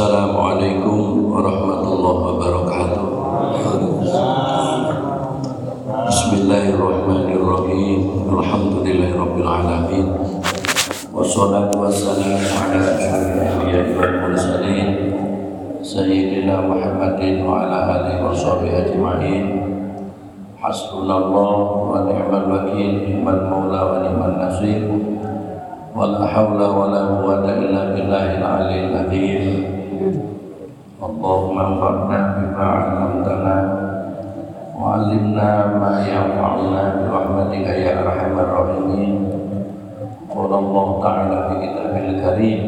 Assalamualaikum 0.00 1.36
warahmatullahi 1.36 2.20
wabarakatuh 2.32 3.04
Bismillahirrahmanirrahim 6.08 8.00
Alhamdulillahi 8.24 9.12
rabbil 9.20 9.44
alamin 9.44 10.16
Wassalatu 11.12 11.76
wassalamu 11.76 12.40
ala 12.56 12.88
asyrafil 12.96 13.44
anbiya'i 13.44 13.92
wal 14.00 14.16
mursalin 14.24 14.88
Sayyidina 15.84 16.56
Muhammadin 16.64 17.44
wa 17.44 17.68
ala 17.68 18.00
alihi 18.00 18.24
wa 18.24 18.32
sahbihi 18.32 18.80
ajma'in 18.80 19.44
Hasbunallah 20.56 21.52
wa 21.84 22.00
ni'mal 22.00 22.48
wakil 22.48 23.12
ni'mal 23.12 23.44
maula 23.44 23.80
wa 23.92 24.00
ni'mal 24.08 24.40
nasir 24.40 24.88
ولا 25.96 26.26
حول 26.26 26.60
ولا 26.60 27.00
قوة 27.08 27.44
إلا 27.48 27.82
بالله 27.96 28.26
العلي 28.38 28.78
العظيم 28.84 29.42
ينفعنا 36.60 36.82
برحمتك 37.00 37.66
يا 37.80 37.92
أرحم 38.04 38.34
الراحمين 38.38 39.14
قال 40.36 40.52
الله 40.54 40.88
تعالى 41.02 41.38
في 41.48 41.54
كتابه 41.64 42.04
الكريم 42.08 42.60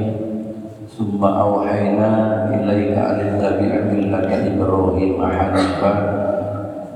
ثم 0.99 1.25
أوحينا 1.25 2.11
إليك 2.55 2.93
أن 2.99 3.19
اتبع 3.29 3.73
ملة 3.93 4.31
إبراهيم 4.53 5.17
حنيفا 5.27 5.93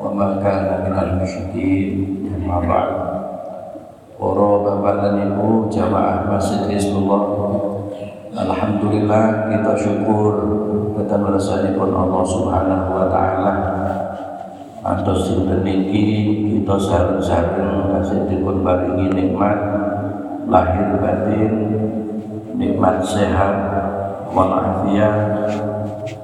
وما 0.00 0.28
كان 0.44 0.68
من 0.84 0.96
المشركين 0.98 1.88
أما 2.36 2.60
بعد 2.60 2.90
Para 4.22 4.54
bapak 4.62 5.02
dan 5.02 5.34
ibu 5.34 5.66
jamaah 5.66 6.30
Masjid 6.30 6.70
Hizbullah 6.70 7.26
Alhamdulillah 8.38 9.50
kita 9.50 9.74
syukur 9.74 10.32
kita 10.94 11.18
pun 11.74 11.90
Allah 11.90 12.22
Subhanahu 12.22 12.88
wa 12.94 13.06
taala 13.10 13.52
atas 14.87 15.27
dinten 15.27 15.67
niki 15.67 16.03
kita 16.47 16.75
sareng-sareng 16.79 17.91
kasih 17.91 18.23
dipun 18.31 18.63
paringi 18.63 19.11
nikmat 19.11 19.59
lahir 20.47 20.95
batin 21.03 21.53
nikmat 22.55 23.03
sehat 23.03 23.55
walafiat 24.31 25.43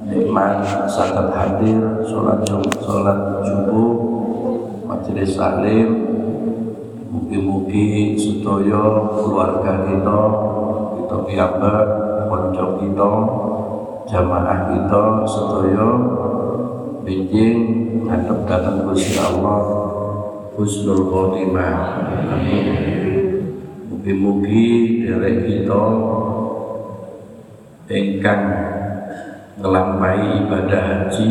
nikmat 0.08 0.64
sakat 0.88 1.28
hadir 1.36 2.08
sholat 2.08 2.40
sholat 2.80 3.20
subuh 3.44 3.92
majelis 4.88 5.36
taklim 5.36 6.14
Mugi-mugi 7.14 8.18
sedaya 8.18 9.06
keluarga 9.14 9.86
kita, 9.86 10.22
kita 10.98 11.18
piyambak, 11.30 11.86
konco 12.26 12.66
kita, 12.82 13.12
jamaah 14.10 14.60
kita 14.74 15.04
sedaya 15.30 15.88
binjing 17.04 17.60
hadap 18.08 18.48
datang 18.48 18.88
Gusti 18.88 19.20
Allah 19.20 19.60
husnul 20.56 21.12
khotimah. 21.12 21.76
Amin. 22.32 22.68
Mugi-mugi 23.92 25.04
derek 25.06 25.48
kita 25.48 25.84
ingkang 27.94 28.44
ngelampahi 29.60 30.48
ibadah 30.48 30.82
haji 30.82 31.30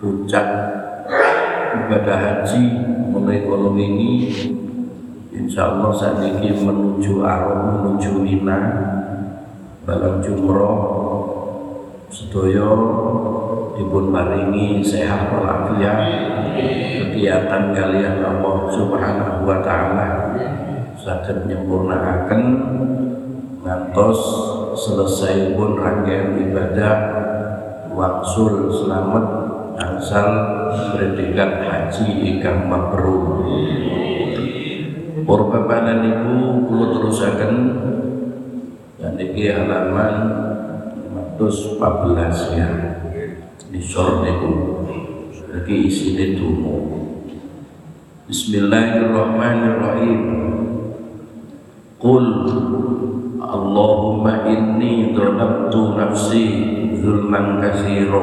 puncak 0.00 0.46
ibadah 1.84 2.16
haji 2.16 2.62
mulai 3.12 3.44
kolom 3.44 3.76
ini 3.76 4.12
Insya 5.28 5.70
Allah 5.70 5.94
saat 5.94 6.18
ini 6.24 6.50
menuju 6.50 7.22
Arab, 7.22 7.78
menuju 7.78 8.10
Mina 8.24 8.58
Balang 9.86 10.18
Jumroh 10.18 10.80
Sedoyo 12.10 12.72
dipun 13.78 14.10
paringi 14.10 14.82
sehat 14.82 15.30
walafiat. 15.30 15.98
Kegiatan 16.98 17.70
kalian 17.70 18.18
Allah 18.26 18.66
Subhanahu 18.74 19.46
wa 19.46 19.58
taala. 19.62 20.08
Saged 20.98 21.46
nyempurnakaken 21.46 22.42
ngantos 23.62 24.20
selesai 24.74 25.54
pun 25.54 25.78
rangkaian 25.78 26.34
ibadah. 26.50 26.96
Waksul 27.94 28.74
selamat. 28.74 29.26
Asal 29.78 30.30
predikat 30.98 31.62
haji 31.62 32.06
ingkang 32.34 32.66
mabrur 32.66 33.46
dan 35.86 36.02
ibu 36.02 36.66
kula 36.66 36.86
terusaken. 36.98 37.54
Dan 38.98 39.14
iki 39.22 39.54
halaman 39.54 40.14
114 41.38 42.58
ya 42.58 42.97
short 43.82 44.26
niku 44.26 44.50
iki 45.62 45.86
isine 45.86 46.34
Bismillahirrahmanirrahim. 48.28 50.20
Qul 51.96 52.24
Allahumma 53.40 54.44
inni 54.44 55.16
dhalamtu 55.16 55.96
nafsi 55.96 56.44
zulman 57.00 57.56
katsira. 57.64 58.20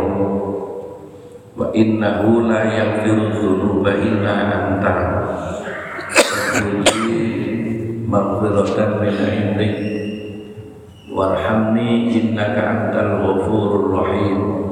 Wa 1.58 1.74
innahu 1.74 2.46
la 2.46 2.70
yaghfiru 2.70 3.34
dzunuba 3.34 3.98
illa 3.98 4.34
anta. 4.54 4.94
Maghfiratan 8.06 8.92
min 9.02 9.18
indik 9.18 9.76
warhamni 11.10 12.14
innaka 12.14 12.62
antal 12.62 13.26
ghafurur 13.26 13.90
rahim 13.90 14.65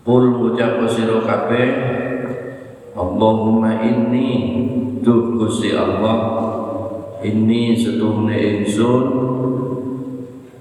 Qul 0.00 0.32
ucap 0.32 0.80
sira 0.88 1.20
kabeh 1.20 1.68
Allahumma 2.96 3.84
inni 3.84 4.28
duh 5.04 5.36
Gusti 5.36 5.76
Allah 5.76 6.18
inni 7.20 7.76
setuhne 7.76 8.32
ingsun 8.32 9.04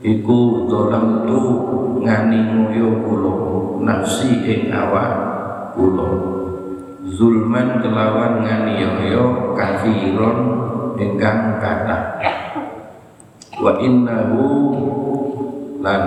iku 0.03 0.67
dolam 0.67 1.23
tu 1.23 1.39
ngani 2.03 2.39
ngoyo 2.51 2.99
kula 3.07 3.35
nafsi 3.79 4.43
ing 4.43 4.75
awak 4.75 5.11
kula. 5.71 6.09
Zulman 7.09 7.79
kelawan 7.79 8.43
nganiaya 8.43 9.55
kafiron 9.55 10.39
ingkang 10.99 11.63
kata 11.63 11.97
wa 13.59 13.71
innahu 13.79 14.45
lan 15.79 16.03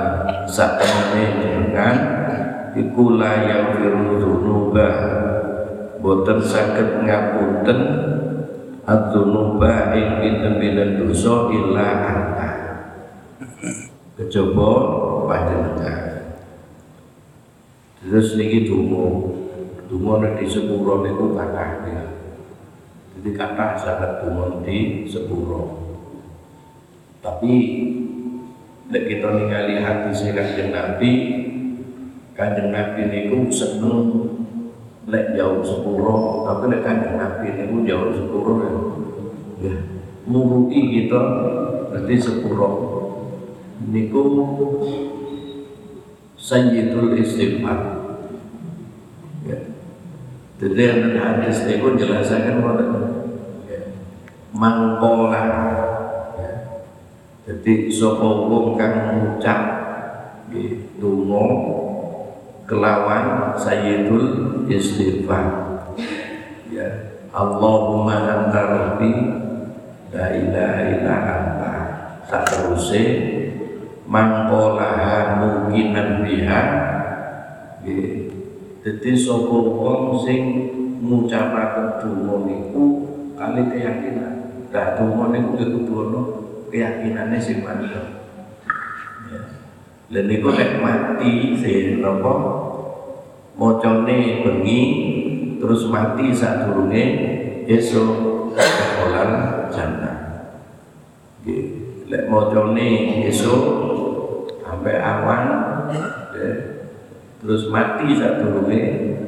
sakmene 0.47 1.25
dengan 1.41 2.22
iku 2.73 3.21
la 3.21 3.33
yaghfiru 3.45 4.17
dzunuba 4.17 4.89
boten 6.03 6.39
saged 6.43 7.05
ngapunten 7.05 7.81
adzunuba 8.83 9.95
ing 9.95 10.19
pinten-pinten 10.19 10.99
dosa 10.99 11.53
illa 11.55 11.89
anta. 12.03 12.51
Kejaba 14.19 14.71
panjenengan. 15.31 16.01
Terus 18.03 18.35
niki 18.37 18.67
donga. 18.67 19.07
Donga 19.87 20.15
nek 20.25 20.41
di 20.41 20.47
sepuro 20.49 21.05
niku 21.05 21.37
kathah 21.37 21.85
ya. 21.87 22.05
Jadi 23.17 23.31
kathah 23.37 23.73
sangat 23.79 24.25
donga 24.25 24.65
di 24.67 25.07
sepuro. 25.07 25.79
Tapi 27.23 27.55
nek 28.91 29.05
kita 29.07 29.29
ningali 29.31 29.79
hati 29.79 30.11
kanjeng 30.35 30.75
Nabi 30.75 31.13
kanjeng 32.43 32.75
Nabi 32.75 33.07
niku 33.07 33.47
seneng 33.55 34.11
lek 35.07 35.39
jauh 35.39 35.63
sepuro. 35.63 36.43
Tapi 36.51 36.65
lek 36.75 36.83
kanjeng 36.83 37.15
Nabi 37.15 37.55
niku 37.55 37.87
jauh 37.87 38.11
sepuro 38.11 38.53
ya, 38.59 38.73
ya 39.71 39.77
muruti 40.27 40.81
kita 40.91 41.23
berarti 41.95 42.15
sepuro. 42.19 42.71
Niku 43.83 44.23
sayyidul 46.39 47.19
istighfar 47.23 47.79
ya. 49.47 49.59
jadi 50.59 50.83
yang 50.83 51.19
hadis 51.19 51.67
niku 51.67 51.95
jelasakan 51.95 52.63
mana 52.63 52.87
ya. 53.71 53.91
mangkola. 54.51 55.43
Ya. 56.39 56.53
jadi 57.47 57.91
sapa 57.91 58.27
wong 58.27 58.75
kang 58.75 58.95
ngucap 59.19 59.61
donga 60.99 61.82
kelawan 62.73 63.53
sayyidul 63.61 64.65
istighfar. 64.73 65.45
Ya. 66.73 66.89
Allahumma 67.37 68.17
anta 68.17 68.61
rabbi 68.65 69.13
la 70.09 70.33
ilaha 70.33 70.81
illa 70.89 71.15
anta. 71.21 71.73
Sateruse 72.25 73.05
mangkolaha 74.09 75.37
mukinan 75.37 76.25
biha 76.25 76.93
jadi 78.83 79.11
sapa 79.19 79.59
wong 79.59 80.23
sing 80.23 80.71
ngucapaken 81.03 81.99
donga 81.99 82.47
niku 82.47 82.85
kali 83.35 83.63
keyakinan. 83.71 84.35
Lah 84.71 84.95
donga 84.95 85.35
niku 85.35 85.59
kudu 85.59 85.91
ono 85.91 86.21
keyakinane 86.71 87.43
sing 87.43 87.67
mantep 87.67 88.07
ya. 89.31 89.41
Lan 90.15 90.25
niku 90.31 90.55
nek 90.55 90.79
mati 90.79 91.59
sing 91.59 91.99
napa 92.03 92.62
macane 93.57 94.45
bengi 94.45 94.81
terus 95.59 95.89
mati 95.89 96.33
sadurunge 96.33 97.05
esuk 97.69 98.11
bulan 99.01 99.31
jannah. 99.71 100.17
Nggih, 101.43 101.65
lek 102.09 102.25
macane 102.29 102.89
esuk 103.29 103.63
sampai 104.61 104.97
awan 104.99 105.45
terus 107.43 107.69
mati 107.69 108.17
sadurunge 108.17 108.81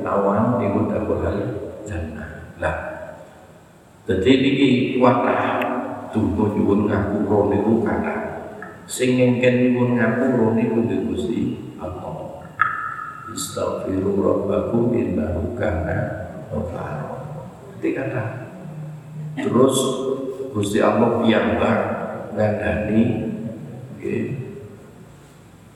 awan 0.05 0.61
niku 0.61 0.89
bulan 0.89 1.37
jannah. 1.85 2.57
Lah 2.61 2.77
dadi 4.05 4.33
niki 4.41 4.69
kuatah. 5.01 5.75
Tunggu 6.15 6.55
nyuwun 6.55 6.87
ngapura 6.87 7.51
niku 7.51 7.83
kathah 7.83 8.47
sing 8.87 9.19
ngengken 9.19 9.75
nyuwun 9.75 9.99
ngapura 9.99 10.55
niku 10.55 10.87
Gusti 10.87 11.75
Allah 11.83 12.24
Istaghfiru 13.35 14.23
rabbakum 14.23 14.95
innahu 14.95 15.59
kana 15.59 16.31
ghafara 16.55 17.19
kata? 17.83 18.25
Terus 19.35 19.77
Gusti 20.55 20.79
Allah 20.79 21.21
piyambak 21.21 21.79
ngandani 22.39 23.03
nggih 23.99 24.25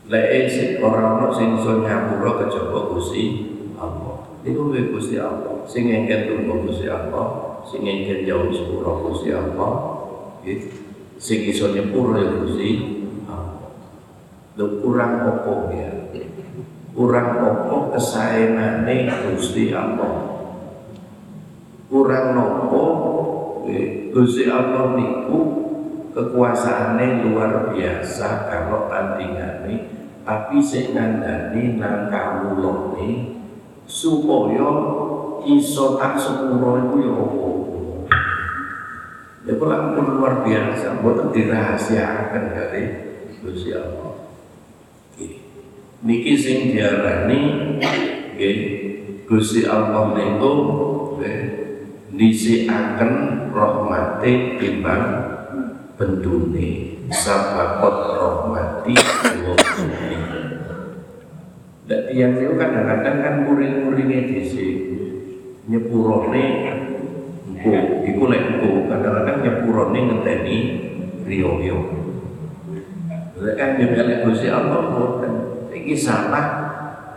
lek 0.08 0.46
sing 0.48 0.78
ora 0.80 1.18
ono 1.18 1.34
sing 1.34 1.58
iso 1.58 1.82
nyapura 1.82 2.46
kejaba 2.46 2.94
Gusti 2.94 3.50
Allah. 3.76 4.38
Niku 4.46 4.72
Gusti 4.72 5.18
Allah. 5.18 5.66
Sing 5.66 5.90
ngengken 5.90 6.30
tunggu 6.30 6.70
Gusti 6.70 6.86
Allah 6.88 7.58
sing 7.68 7.84
ngengken 7.84 8.24
jauh 8.24 8.48
sepura 8.48 8.92
Gusti 9.04 9.28
Allah 9.36 9.72
sing 11.20 11.38
iso 11.44 11.74
nyepuro 11.74 12.16
ya 12.16 12.28
Gusti 12.40 12.70
lho 14.58 14.66
kurang 14.82 15.22
opo 15.22 15.70
ya 15.70 15.92
kurang 16.92 17.28
opo 17.42 17.96
kesaenane 17.96 19.08
Gusti 19.32 19.72
Allah? 19.72 20.38
Kurang 21.88 22.26
nopo 22.36 22.84
Gusti 24.12 24.48
Allah 24.48 24.96
niku 24.96 25.40
kekuasaane 26.16 27.28
luar 27.28 27.72
biasa 27.72 28.48
kalau 28.48 28.88
tandingane. 28.88 29.96
Tapi 30.28 30.60
sing 30.60 30.92
ngandani 30.92 31.80
nang 31.80 32.12
kawulane 32.12 33.40
supaya 33.88 34.68
iso 35.48 35.96
tak 35.96 36.20
sepuro 36.20 36.76
iku 36.84 36.96
ya 37.00 37.12
opo 37.16 37.48
Ya 39.48 39.56
pun 39.56 40.20
luar 40.20 40.44
biasa, 40.44 41.00
buat 41.00 41.32
dirahasiakan 41.32 42.52
dari 42.52 42.84
Gusti 43.40 43.72
Allah. 43.72 44.17
Niki 45.98 46.38
sing 46.38 46.58
diarani 46.70 47.40
nggih 48.38 48.58
Gusti 49.26 49.66
Allah 49.66 50.14
niku 50.14 50.52
akan 52.70 53.10
rahmati 53.50 54.32
timbang 54.62 55.04
bendune 55.98 57.02
sabakot 57.10 57.96
rahmati 58.14 58.94
wa 59.42 59.54
Dan 61.88 62.02
yang 62.12 62.36
itu 62.36 62.52
kadang-kadang 62.54 63.16
kan 63.24 63.34
murid-muridnya 63.48 64.28
di 64.28 64.44
sini 64.44 64.98
nyepurone 65.66 66.44
engko 67.42 67.74
iku 68.06 68.22
lek 68.30 68.42
engko 68.44 68.86
kadang-kadang 68.86 69.36
nyepurone 69.40 69.98
ngenteni 69.98 70.58
riyo-riyo 71.26 71.78
lek 73.40 73.54
kan 73.56 73.70
nyebelek 73.80 74.24
Gusti 74.24 74.46
Allah 74.52 74.80
iki 75.88 75.96
salah 75.96 76.46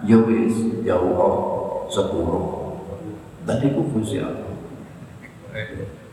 ya 0.08 0.16
wis 0.24 0.56
jauh 0.88 1.84
sepuluh. 1.92 2.72
Tadi 3.44 3.76
ku 3.76 3.84
Gusti 3.92 4.24
Allah. 4.24 4.56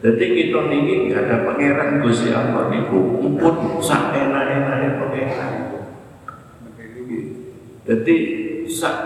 Jadi 0.02 0.24
kita 0.34 0.66
niki 0.66 1.14
gak 1.14 1.30
ada 1.30 1.46
pangeran 1.46 2.02
Gusti 2.02 2.34
Allah 2.34 2.66
niku 2.66 3.22
umpun 3.22 3.78
sak 3.78 4.10
enak-enake 4.10 4.98
pangeran. 4.98 5.52
Jadi 7.86 8.14
sak 8.66 8.96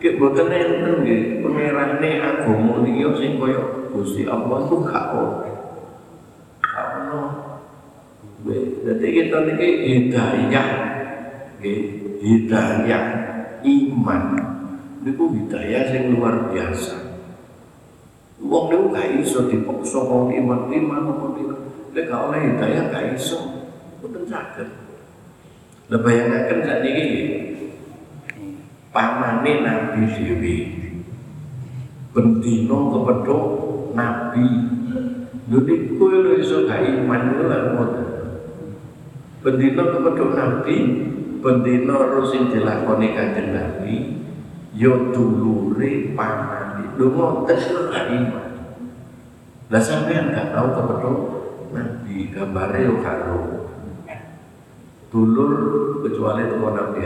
Kek 0.00 0.16
boten 0.16 0.48
enten 0.48 1.04
nggih 1.04 1.44
pangerane 1.44 2.10
agama 2.24 2.80
niki 2.80 3.04
sing 3.20 3.36
kaya 3.36 3.92
Gusti 3.92 4.24
Allah 4.24 4.64
itu 4.64 4.76
gak. 4.80 5.06
Gak 6.64 6.86
ono. 7.04 7.20
Jadi 8.80 9.06
kita 9.12 9.38
niki 9.44 9.68
hidayah 9.84 10.68
nggih, 11.60 11.80
hidayah 12.20 13.04
iman. 13.64 14.22
Niku 15.00 15.32
hidayah 15.32 15.88
sing 15.88 16.14
luar 16.14 16.52
biasa. 16.52 16.96
Wong 18.40 18.64
niku 18.68 18.84
gak 18.92 19.08
iso 19.24 19.48
dipaksa 19.48 19.98
wong 20.04 20.36
iman. 20.36 20.68
Iman 20.68 21.08
apa 21.08 21.26
Lek 21.90 22.06
gak 22.06 22.22
oleh 22.30 22.40
hidayah 22.52 22.84
gak 22.92 23.04
iso. 23.16 23.40
Boten 24.04 24.28
saged. 24.28 24.68
Lah 25.90 25.98
bayangaken 25.98 26.60
sakniki 26.62 27.02
nggih. 27.02 27.28
Pamane 28.92 29.52
nabi 29.64 30.02
dewi. 30.14 30.56
Bendino 32.12 32.78
kepethuk 32.94 33.46
nabi. 33.96 34.46
Lho 35.50 35.58
niku 35.66 36.04
lho 36.12 36.38
iso 36.38 36.68
gak 36.68 36.84
iman 36.84 37.22
lho 37.34 37.58
ngoten 37.74 38.10
bendino 39.40 39.82
kepethuk 39.88 40.30
nabi 40.36 40.76
bendino 41.40 41.96
rusin 42.14 42.52
dilakoni 42.52 43.16
kanjeng 43.16 43.56
nabi 43.56 44.20
yo 44.76 45.10
dulure 45.10 46.14
pamane 46.14 46.94
lho 46.94 47.06
ngoten 47.10 47.58
lho 47.58 47.82
iman. 47.90 48.48
Lah 49.70 49.82
sampean 49.82 50.34
gak 50.34 50.52
tau 50.54 50.70
kepethuk 50.76 51.18
nabi 51.72 52.30
gambare 52.30 52.78
yo 52.86 53.00
karo 53.00 53.40
dulur 55.10 55.52
kecuali 56.06 56.46
tuan 56.46 56.74
Nabi 56.78 57.02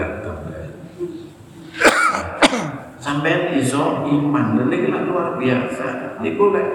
sampai 3.01 3.57
iso 3.61 4.05
iman. 4.05 4.61
Ini 4.61 4.93
luar 5.09 5.41
biasa. 5.41 6.21
Niku 6.21 6.53
lek 6.53 6.69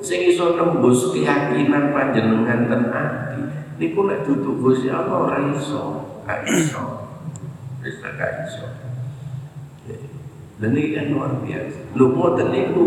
sing 0.00 0.28
iso 0.28 0.56
nembus 0.56 1.12
keyakinan 1.12 1.92
panjenengan 1.92 2.68
ten 2.68 2.82
ati 2.92 3.40
niku 3.80 4.08
lek 4.08 4.24
duduk 4.24 4.60
Gusti 4.60 4.88
Allah 4.92 5.28
ora 5.28 5.38
iso 5.52 6.04
gak 6.24 6.44
iso 6.48 6.95
wis 7.86 8.02
gak 8.02 8.50
iso 8.50 8.66
dan 10.56 10.72
ini 10.72 10.96
kan 10.96 11.12
luar 11.12 11.32
biasa. 11.44 11.80
Lu 12.00 12.16
ngoten 12.16 12.48
niku 12.48 12.86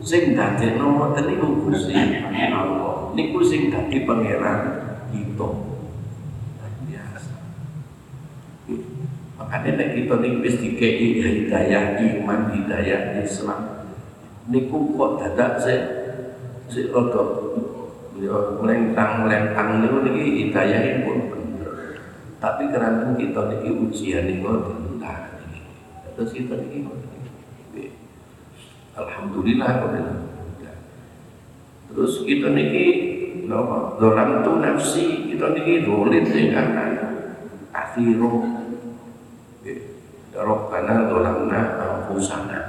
sing 0.00 0.32
dadekno 0.32 0.96
ngoten 0.96 1.24
niku 1.28 1.68
Gusti 1.68 1.92
Allah. 2.32 3.12
Niku 3.12 3.44
sing 3.44 3.68
dadi 3.68 4.08
pangeran 4.08 4.60
kita. 5.12 5.48
Makanya 9.38 9.70
nek 9.80 9.90
kita 9.96 10.14
nih 10.20 10.32
wis 10.44 10.56
dikei 10.60 11.20
hidayah 11.20 12.00
iman, 12.00 12.52
hidayah 12.56 13.20
Islam. 13.20 13.84
Niku 14.48 14.96
kok 14.96 15.20
dadak 15.20 15.60
se 15.60 15.74
se 16.72 16.88
rada 16.88 17.52
melentang-melentang 18.64 19.84
niku 19.84 19.96
niki 20.08 20.24
hidayah 20.48 21.04
pun 21.04 21.18
bener. 21.32 21.37
Tapi 22.38 22.70
karena 22.70 23.18
kita 23.18 23.50
niki 23.50 23.70
ujian 23.74 24.30
niku 24.30 24.46
lah 24.46 24.62
niki. 25.42 25.62
Terus 26.14 26.30
kita 26.34 26.54
niki 26.54 26.86
Alhamdulillah 28.98 29.70
Terus 31.88 32.14
kita 32.22 32.54
niki 32.54 32.86
napa? 33.50 33.98
Dolam 33.98 34.46
tu 34.46 34.52
nafsi, 34.62 35.34
kita 35.34 35.50
niki 35.50 35.82
dolim 35.82 36.24
sing 36.30 36.54
akan 36.54 36.90
akhirah 37.74 38.58
Rabbana 40.38 41.10
dolamna 41.10 41.60
anfusana. 41.82 42.60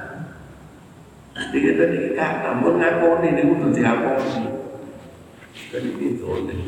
Jadi 1.38 1.58
kita 1.62 1.84
ini 1.94 2.18
kata 2.18 2.58
pun 2.60 2.82
ngakoni 2.82 3.28
ini 3.38 3.42
kudu 3.46 3.68
diakoni. 3.70 4.44
Jadi 5.70 5.90
itu 6.02 6.26
dolim 6.26 6.60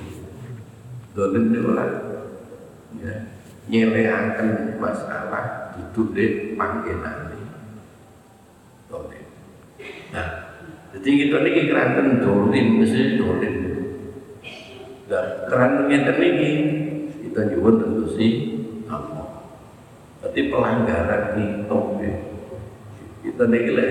Dolim 1.11 1.43
itu 1.51 1.69
ya, 2.99 3.15
Nyeleakan 3.71 4.75
masalah 4.81 5.71
duduk 5.77 6.17
di 6.17 6.25
panggilan 6.57 7.31
ini 7.31 7.47
Nah 10.11 10.27
jadi 10.91 11.09
kita 11.23 11.37
ini 11.47 11.61
keranten 11.71 12.07
dolim 12.19 12.67
Mesti 12.83 13.15
dolim 13.15 13.53
Nah 15.07 15.25
keranten 15.47 15.87
ini 16.19 16.49
Kita 17.23 17.47
juga 17.47 17.85
tentu 17.85 18.11
sih 18.19 18.31
Allah. 18.91 19.47
Berarti 20.19 20.41
pelanggaran 20.51 21.23
itu 21.39 21.79
kita 23.21 23.43
nih 23.53 23.61
kira 23.69 23.83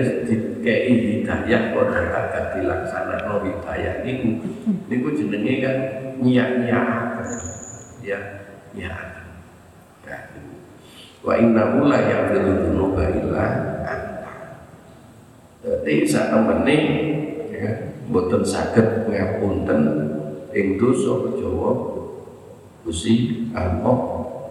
kayak 0.59 0.81
hidayah 0.91 1.61
kok 1.71 1.87
agak 1.87 2.45
dilaksanakan 2.59 3.47
hidayah 3.47 4.03
niku. 4.03 4.43
Niku 4.91 5.07
jenenge 5.15 5.53
kan 5.63 5.75
nyiak 6.19 6.49
nyiak 6.59 6.85
ya. 8.75 8.93
Ya. 10.07 10.17
Wa 11.21 11.37
innahu 11.37 11.85
la 11.85 11.99
yaghfiru 12.01 12.51
dzunuba 12.65 13.03
illa 13.13 13.45
anta. 13.85 14.33
Dadi 15.61 16.07
sak 16.09 16.33
temene 16.33 16.77
ya 17.53 17.71
boten 18.09 18.41
saged 18.41 19.05
ngapunten 19.05 19.79
ing 20.51 20.81
dosa 20.81 21.37
Jawa 21.37 21.71
Gusti 22.81 23.45
Allah 23.53 23.97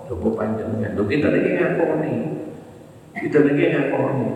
coba 0.06 0.28
panjenengan? 0.38 0.94
Lho 0.94 1.04
kita 1.10 1.34
iki 1.34 1.50
ngakoni. 1.58 2.14
Kita 3.18 3.38
iki 3.42 3.64
ngakoni. 3.74 4.28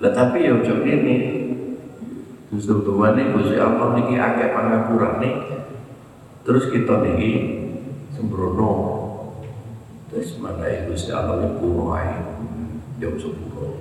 Lah 0.00 0.12
tapi 0.16 0.48
ya 0.48 0.56
ojo 0.56 0.74
ini 0.88 1.16
justru 2.48 2.80
tuwane 2.80 3.36
Gusti 3.36 3.60
Allah 3.60 4.00
niki 4.00 4.16
akeh 4.16 4.48
pangapurane. 4.56 5.30
Terus 6.48 6.72
kita 6.72 7.04
niki 7.04 7.57
sembrono 8.18 8.72
terus 10.10 10.34
mana 10.42 10.66
Gusti 10.90 11.14
Allah 11.14 11.38
nyepuro 11.38 11.94
ae 11.94 12.18
yo 12.98 13.14
sepuro 13.14 13.78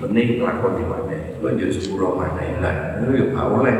Mending 0.00 0.40
kelakon 0.40 0.78
di 0.78 0.84
mana? 0.86 1.16
Gue 1.42 1.58
jadi 1.58 1.74
sepuro 1.74 2.16
mana 2.16 2.40
lah. 2.62 2.76
Itu 3.02 3.12
ya 3.12 3.26
kau 3.34 3.60
oleh. 3.60 3.74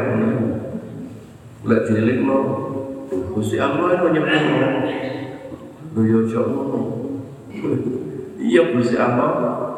Lihat 1.62 1.82
cilik 1.88 2.18
lo. 2.26 2.38
Gusti 3.32 3.56
Allah 3.56 3.96
itu 3.96 4.06
nyepuro. 4.10 4.68
Lu 5.94 6.00
yo 6.04 6.20
ngono. 6.26 6.80
Iya 8.42 8.62
Gusti 8.76 8.98
Allah 8.98 9.30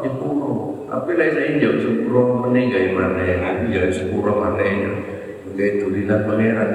nyepuro. 0.03 0.85
Tapi 0.91 1.11
lain 1.13 1.33
saya 1.37 1.59
jauh 1.61 1.79
sepuro 1.79 2.23
mending 2.43 2.73
gaya 2.73 2.89
mana? 2.97 3.71
Jauh 3.71 3.93
sepuro 3.95 4.33
mana? 4.43 4.65
Gaya 5.55 5.71
tulisan 5.87 6.25
pangeran 6.25 6.69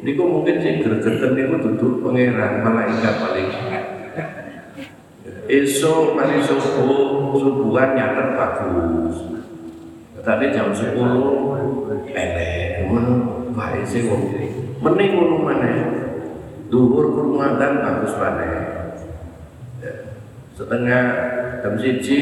kok 0.00 0.28
mungkin 0.32 0.56
sih 0.64 0.80
gergeten 0.80 1.36
itu 1.36 1.56
duduk 1.60 2.00
pangeran 2.00 2.64
malaikat 2.64 3.14
paling 3.20 3.48
esok 5.50 6.14
mari 6.14 6.38
subuh 6.46 7.34
subuhan 7.34 7.98
nyatet 7.98 8.28
bagus. 8.38 9.16
Tadi 10.20 10.52
jam 10.52 10.70
10 10.70 10.94
elek 12.12 12.86
baik 13.56 13.82
sih 13.88 14.06
wong. 14.06 14.22
Mending 14.80 15.10
ngono 15.16 15.36
mana 15.42 15.72
duhur 16.70 17.12
kurmatan 17.12 17.82
bagus 17.82 18.14
mana 18.16 18.50
setengah 20.54 21.04
jam 21.60 21.74
siji 21.80 22.20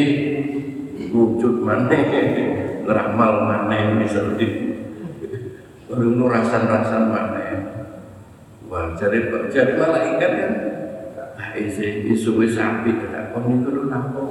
wujud 1.10 1.62
mana 1.62 1.98
ngeramal 2.86 3.32
mana 3.44 3.98
misalnya. 3.98 4.48
Baru 5.88 6.30
rasan-rasan 6.30 7.04
mana 7.10 7.37
wah 8.68 8.92
jadi 8.94 9.32
jadi 9.48 9.72
malaikat 9.74 10.32
kan? 10.36 10.54
Isi 11.58 12.06
isu 12.14 12.38
wis 12.38 12.54
api 12.54 12.94
tidak 12.94 13.34
niku 13.34 13.70
lho 13.74 13.82
napa 13.90 14.22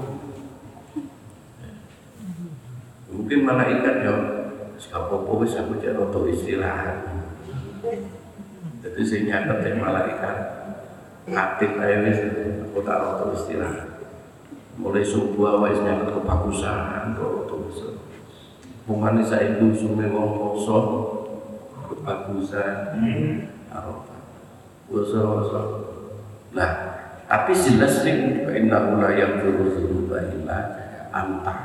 mungkin 3.12 3.40
malaikat 3.44 4.08
yo 4.08 4.16
apa-apa 4.96 5.32
wis 5.44 5.60
aku 5.60 5.76
cek 5.84 5.96
rada 6.00 6.20
istirahat 6.32 6.98
jadi 8.80 9.02
sing 9.04 9.28
nyatet 9.28 9.60
yang 9.68 9.84
malaikat 9.84 10.38
aktif 11.28 11.72
ae 11.84 11.96
wis 12.08 12.20
aku 12.72 12.80
tak 12.88 12.96
rada 12.96 13.26
istirahat 13.36 13.90
mulai 14.80 15.04
subuh 15.04 15.60
wis 15.68 15.84
nyatet 15.84 16.08
kebagusan 16.16 17.16
rada 17.20 17.56
wis 17.68 17.80
Mungkin 18.88 19.20
saya 19.20 19.60
itu 19.60 19.76
sume 19.76 20.08
wong 20.16 20.40
poso 20.40 20.80
kebagusan 21.92 22.96
Arafah. 23.68 24.17
Poso-poso. 24.88 25.62
Nah, 26.56 26.72
tapi 27.28 27.52
jelas 27.52 28.08
sing 28.08 28.48
inna 28.48 28.96
la 28.96 29.12
yaghfiru 29.12 29.68
dzunuba 29.76 30.24
illa 30.32 30.60
anta. 31.12 31.56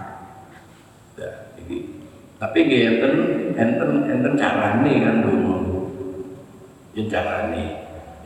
Ya, 1.14 1.54
iki. 1.54 2.02
Tapi 2.42 2.58
nggih 2.66 2.82
enten 2.98 3.14
enten 3.54 3.90
enten 4.10 4.34
carane 4.34 4.92
kan 5.06 5.16
donga. 5.22 5.56
Ya 6.98 7.02
carane. 7.06 7.64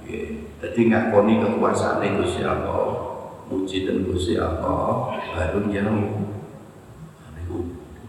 Nggih. 0.01 0.49
Dadi 0.65 0.81
ngakoni 0.89 1.45
kekuasaane 1.45 2.17
Gusti 2.17 2.41
Allah, 2.41 2.97
muji 3.53 3.85
dan 3.85 4.09
Gusti 4.09 4.41
Allah, 4.41 5.13
baru 5.37 5.69
jauh. 5.69 6.33
Niku 7.37 7.59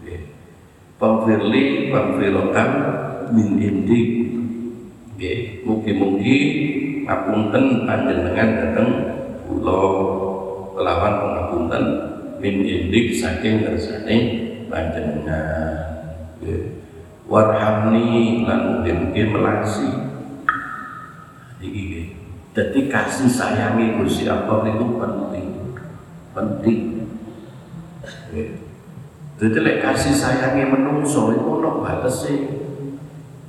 nggih. 0.00 0.32
Pamfirli 0.96 1.92
pamfirotan 1.92 2.70
min 3.36 3.60
indik. 3.60 4.17
Mugi-mugi 5.68 6.38
ngapunten 7.04 7.84
panjenengan 7.84 8.48
dateng 8.56 8.88
kula 9.44 9.84
kelawan 10.72 11.14
pengapunten 11.20 11.84
min 12.40 12.64
indik 12.64 13.12
saking 13.12 13.68
kersane 13.68 14.16
panjenengan. 14.72 15.76
Warhamni 17.28 18.48
lan 18.48 18.80
mugi 18.80 19.22
melasi. 19.28 19.92
Iki 21.60 22.16
jadi 22.56 22.80
kasih 22.88 23.28
sayangi 23.28 24.00
Gusti 24.00 24.24
Allah 24.24 24.64
itu 24.64 24.86
penting. 24.96 25.48
Penting. 26.32 26.80
Jadi 29.36 29.58
lek 29.60 29.84
kasih 29.84 30.16
sayangi 30.16 30.64
menungso 30.64 31.36
itu 31.36 31.44
ono 31.44 31.84
batese 31.84 32.34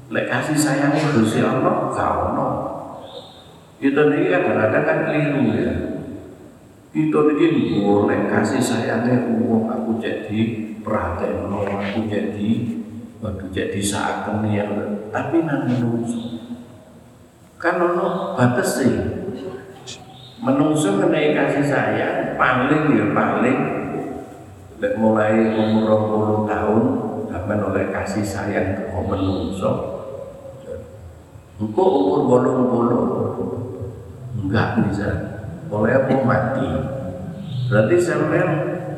lek 0.10 0.26
kasih 0.26 0.58
sayangi 0.58 1.06
Gusti 1.14 1.46
Allah 1.46 1.94
gak 1.94 2.12
ono. 2.34 2.48
Kita 3.80 4.12
ini 4.12 4.28
kadang-kadang 4.28 4.84
kan 4.84 4.98
keliru 5.08 5.44
ya. 5.56 5.74
Kita 6.90 7.20
ini 7.38 7.86
boleh 7.86 8.26
kasih 8.28 8.60
sayangnya 8.60 9.30
uang 9.38 9.70
aku 9.70 10.02
jadi 10.02 10.42
perhatian 10.82 11.46
aku 11.54 12.10
jadi 12.10 12.52
waduh 13.22 13.50
jadi 13.54 13.80
saat 13.80 14.26
yang 14.50 14.74
tapi 15.14 15.46
nanti 15.46 15.78
menungso. 15.78 16.42
Kan 17.62 17.78
ono 17.78 18.34
batas 18.34 18.82
sih 18.82 18.94
menungso 20.40 20.96
mengenai 20.98 21.36
kasih 21.36 21.64
sayang 21.68 22.40
paling 22.40 22.96
ya 22.96 23.06
paling 23.12 23.60
mulai 24.96 25.52
umur 25.52 26.48
20 26.48 26.52
tahun 26.52 26.84
sampai 27.28 27.58
oleh 27.60 27.86
kasih 27.92 28.24
sayang 28.24 28.88
ke 28.88 29.00
menungso 29.04 29.99
Engkau 31.60 31.92
umur 31.92 32.20
bolong 32.24 32.72
bolong 32.72 33.08
enggak 34.40 34.80
bisa 34.88 35.12
oleh 35.68 35.92
aku 35.92 36.24
mati? 36.24 36.64
Berarti 37.68 37.96
sampai 38.00 38.44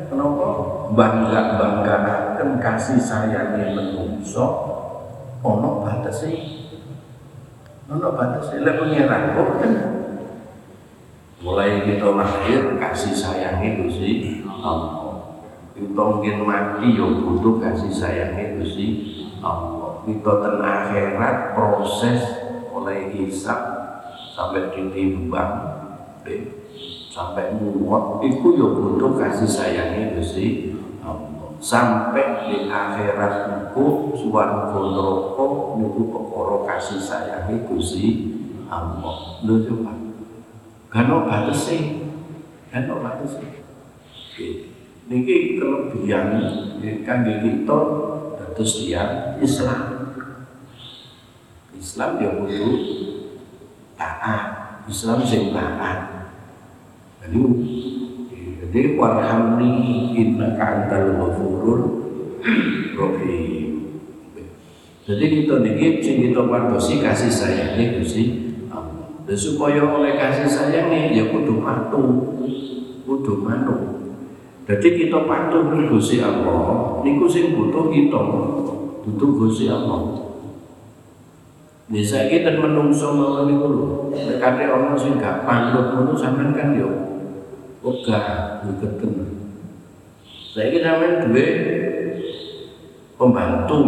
kenapa? 0.06 0.48
Bangga 0.94 1.58
bangga 1.58 1.94
akan 2.06 2.62
kasih 2.62 3.02
sayangnya 3.02 3.74
menungso 3.74 4.46
ono 5.42 5.82
batas 5.82 6.22
sih 6.22 6.70
ono 7.90 8.14
batas 8.14 8.54
sih 8.54 8.62
lah 8.62 8.78
pengiran 8.78 9.34
kok? 9.34 9.48
Kan 9.58 9.72
mulai 11.42 11.82
kita 11.82 12.14
lahir 12.14 12.78
kasih 12.78 13.10
sayangnya 13.10 13.82
Gusti 13.82 14.46
Allah. 14.46 15.02
Kita 15.74 15.98
mungkin 15.98 16.46
mati 16.46 16.94
yo 16.94 17.10
butuh 17.26 17.58
kasih 17.58 17.90
sayangnya 17.90 18.62
Gusti 18.62 18.86
Allah. 19.42 20.06
Kita 20.06 20.30
ten 20.30 20.56
akhirat 20.62 21.58
proses 21.58 22.41
oleh 22.82 23.14
hisab 23.14 23.62
sampai 24.34 24.74
ditimbang 24.74 25.78
sampai 27.12 27.54
muat 27.54 28.24
itu 28.26 28.46
ya 28.58 28.66
butuh 28.74 29.20
kasih 29.20 29.46
sayangnya 29.46 30.16
Gusti 30.16 30.74
Allah. 31.04 31.54
Sampai 31.62 32.48
di 32.50 32.66
akhirat 32.66 33.34
itu 33.70 34.16
suwarga 34.18 34.74
neraka 34.74 35.46
niku 35.78 36.02
perkara 36.10 36.56
kasih 36.66 36.98
sayangnya 36.98 37.62
Gusti 37.68 38.34
Allah. 38.66 39.38
Lho 39.46 39.62
coba. 39.68 39.92
Kan 40.90 41.08
batese? 41.28 42.02
Kan 42.72 42.88
ono 42.88 43.04
batese 43.04 43.62
niki 45.12 45.60
kelebihan 45.60 46.40
kangge 47.04 47.34
kita 47.44 47.78
dados 48.38 48.72
tiyang 48.80 49.36
Islam 49.44 50.01
Islam 51.82 52.22
ya 52.22 52.30
butuh 52.38 52.74
taat. 53.98 54.42
Islam 54.86 55.18
sing 55.26 55.50
taat. 55.50 56.30
Jadi 57.26 57.42
jadi 58.62 58.94
warhamni 58.94 60.14
inna 60.14 60.54
antal 60.54 61.18
ghafurur 61.18 61.80
rahim. 62.94 63.98
Jadi 65.02 65.24
kita 65.26 65.54
niki 65.58 65.98
sing 65.98 66.22
kita 66.30 66.46
pantosi 66.46 67.02
kasih 67.02 67.34
sayangnya 67.34 67.98
Gusti 67.98 68.54
Allah. 68.70 69.18
Dan 69.26 69.34
supaya 69.34 69.82
oleh 69.82 70.14
kasih 70.14 70.46
sayangnya 70.46 71.10
ya 71.10 71.26
kudu 71.34 71.58
patuh 71.58 72.38
kudu 73.02 73.34
manut 73.42 73.80
jadi 74.62 74.88
kita 74.94 75.26
patuh 75.26 75.74
Gusti 75.90 76.22
Allah 76.22 77.02
niku 77.02 77.26
sing 77.26 77.58
butuh 77.58 77.90
kita 77.90 78.20
butuh 79.02 79.30
Gusti 79.42 79.66
Allah 79.66 80.21
Nih 81.92 82.00
saiki 82.00 82.40
ten 82.40 82.56
menungso 82.56 83.12
mawon 83.12 83.52
niku 83.52 83.68
lho. 83.68 83.88
Nek 84.16 84.40
kate 84.40 84.64
ana 84.64 84.96
sing 84.96 85.20
gak 85.20 85.44
panut 85.44 85.92
ngono 85.92 86.16
sampean 86.16 86.56
kan 86.56 86.72
yo 86.72 86.88
ogah 87.84 88.64
ngiketen. 88.64 89.12
Saiki 90.56 90.80
sampean 90.80 91.28
duwe 91.28 91.46
pembantu. 93.20 93.78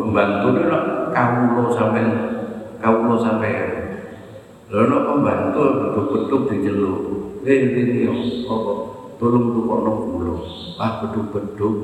Pembantu 0.00 0.46
itu 0.56 0.64
kawulo 1.12 1.64
sampean 1.76 2.08
kawulo 2.80 3.20
sampean. 3.20 3.68
Lha 4.72 4.88
nek 4.88 5.04
pembantu 5.12 5.60
beduk-beduk 5.76 6.42
diceluk. 6.48 7.00
Eh 7.44 7.68
ini 7.68 8.08
yo 8.08 8.16
apa? 8.48 8.72
Tolong 9.20 9.52
tukokno 9.52 9.92
kula. 10.08 10.36
Ah 10.80 11.04
beduk-beduk 11.04 11.74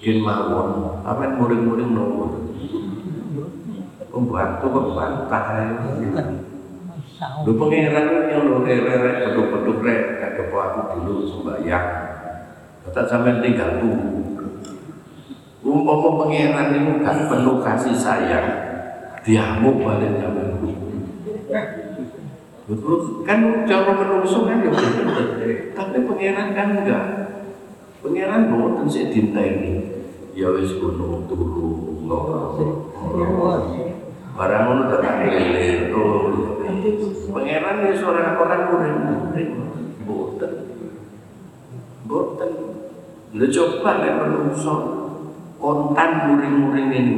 kin 0.00 0.24
mawon. 0.24 0.96
Sampean 1.04 1.36
muring-muring 1.36 1.92
nopo 1.92 2.48
pembantu 4.08 4.64
kok 4.68 4.86
bantah 4.96 5.44
Lu 7.42 7.52
pengiran 7.58 8.30
yang 8.30 8.46
lu 8.46 8.62
rere 8.62 9.26
beduk-beduk 9.26 9.82
rek 9.82 10.22
kagak 10.22 10.54
aku 10.54 11.02
dulu 11.02 11.22
sembahyang. 11.26 11.86
Tak 12.94 13.04
sampai 13.10 13.42
tinggal 13.42 13.82
tunggu. 13.82 14.22
Umpama 15.66 16.24
pengiran 16.24 16.72
itu 16.72 17.02
gak 17.02 17.28
penuh 17.28 17.58
kasih 17.60 17.92
sayang, 17.98 18.48
diamuk 19.26 19.82
balik 19.82 20.16
zaman 20.22 20.56
Betul 22.68 23.24
kan 23.24 23.64
cara 23.64 23.92
menungso 23.96 24.44
kan 24.44 24.60
ya 24.60 24.72
tapi 25.72 25.98
pengiran 26.04 26.52
kan 26.52 26.68
enggak. 26.76 27.04
Pengiran 28.04 28.52
boten 28.52 28.86
sik 28.86 29.08
dinteni. 29.08 30.04
Ya 30.36 30.52
wis 30.52 30.76
kuno 30.76 31.24
turu 31.26 32.04
ngono 32.04 33.87
barang 34.38 34.62
ngono 34.70 34.82
tak 34.86 35.26
lele 35.26 35.90
oh 35.90 36.54
pangeran 37.34 37.82
ya 37.82 37.92
seorang 37.98 38.38
orang 38.38 38.62
murid 38.70 38.94
murid 39.02 39.48
boten. 40.06 40.52
Boten. 42.06 42.50
Lu 43.34 43.46
coba 43.50 43.90
nek 43.98 44.14
menungso 44.22 44.74
kontan 45.58 46.10
muring-muring 46.30 46.88
ini. 46.94 47.16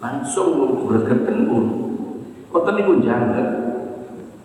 Langsung 0.00 0.88
bergeten 0.88 1.46
pun. 1.46 1.64
Kontan 2.48 2.80
iku 2.80 2.92
jangan 3.04 3.36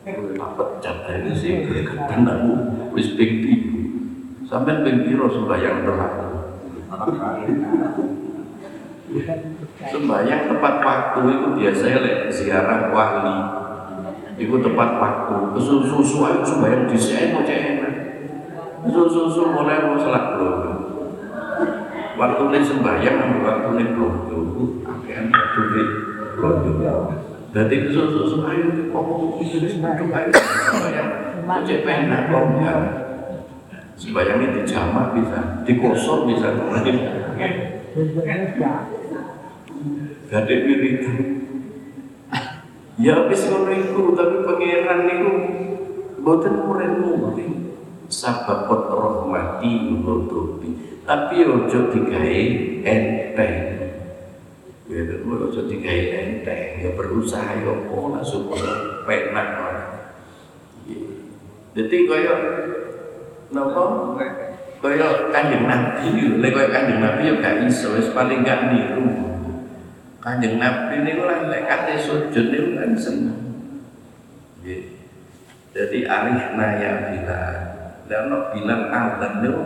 tak 0.04 0.52
pecat 0.60 0.98
ini 1.10 1.32
sih 1.34 1.66
bergeten 1.66 2.28
aku. 2.28 2.52
Wis 2.94 3.16
ping 3.16 3.32
sampai 4.46 4.84
ping 4.84 5.08
piro 5.08 5.32
sembahyang 5.32 5.88
terakhir 5.88 6.28
Sembahyang 9.86 10.52
tepat 10.52 10.76
waktu 10.84 11.20
itu 11.32 11.48
biasanya 11.56 11.98
lek 12.04 12.18
ziarah 12.34 12.92
wali. 12.92 13.38
Itu 14.36 14.60
tepat 14.60 14.90
waktu. 15.00 15.36
Kesusu 15.56 16.18
ayo 16.28 16.44
sembahyang 16.44 16.92
sini 16.92 17.32
mau 17.32 17.48
cek. 17.48 17.64
Kesusu 18.84 19.42
mulai 19.56 19.88
mau 19.88 19.96
salat 19.96 20.36
blogo. 20.36 20.72
Waktu 22.16 22.42
ini 22.52 22.60
sembahyang 22.64 23.16
ambil 23.20 23.42
waktu 23.48 23.68
ini 23.80 23.84
blogo. 23.96 24.40
Akhirnya 24.84 25.32
waktu 25.32 25.60
ini 25.64 25.84
blogo. 26.36 26.72
Jadi 27.56 27.76
kesusu 27.88 28.44
ayo 28.44 28.68
ngomong 28.92 29.40
itu 29.40 29.64
sembahyang 29.64 30.12
ayo 30.12 30.30
sembahyang. 30.36 31.10
Mau 31.46 31.62
cek 31.64 31.86
enak 31.88 32.22
kok 32.34 32.46
Sembahyang 33.96 34.44
ini 34.44 34.60
dijamak 34.60 35.16
bisa, 35.16 35.64
dikosor 35.64 36.28
bisa. 36.28 36.52
Gadek 40.26 40.60
wiridan. 40.66 41.20
Ya 42.96 43.28
wis 43.28 43.44
ngono 43.52 43.76
iku, 43.76 44.16
tapi 44.16 44.48
pangeran 44.48 45.00
niku 45.06 45.34
mboten 46.24 46.54
murid-murid. 46.64 47.54
Sababot 48.08 48.88
rahmati 48.88 50.00
nutupi. 50.00 51.02
Tapi 51.04 51.46
ojo 51.46 51.92
digawe 51.92 52.40
enteng. 52.88 53.56
Ya 54.88 55.02
ojo 55.22 55.62
digawe 55.68 56.04
enteng. 56.16 56.70
Ya 56.82 56.90
berusaha 56.96 57.62
ya 57.62 57.74
apa 57.76 57.96
langsung 58.16 58.48
penak. 59.04 59.48
Jadi 61.76 62.08
kaya 62.08 62.34
napa 63.52 63.84
kaya 64.80 65.08
kanjeng 65.36 65.68
Nabi, 65.68 66.40
lek 66.40 66.56
kaya 66.56 66.72
kanjeng 66.72 67.04
Nabi 67.04 67.28
ya 67.28 67.34
gak 67.44 67.68
iso, 67.68 68.00
wis 68.00 68.16
paling 68.16 68.48
gak 68.48 68.72
niru. 68.72 69.35
Kanjeng 70.26 70.58
Nabi 70.58 71.06
ini 71.06 71.22
lah 71.22 71.46
lek 71.54 71.70
kate 71.70 72.02
sujud 72.02 72.50
niku 72.50 72.74
kan 72.74 72.98
seneng. 72.98 73.38
Jadi 75.70 75.98
arihna 76.02 76.68
ya 76.82 76.92
Bilal. 77.14 77.56
Dan 78.10 78.34
Bilal 78.50 78.90
azan 78.90 79.46
niku 79.46 79.64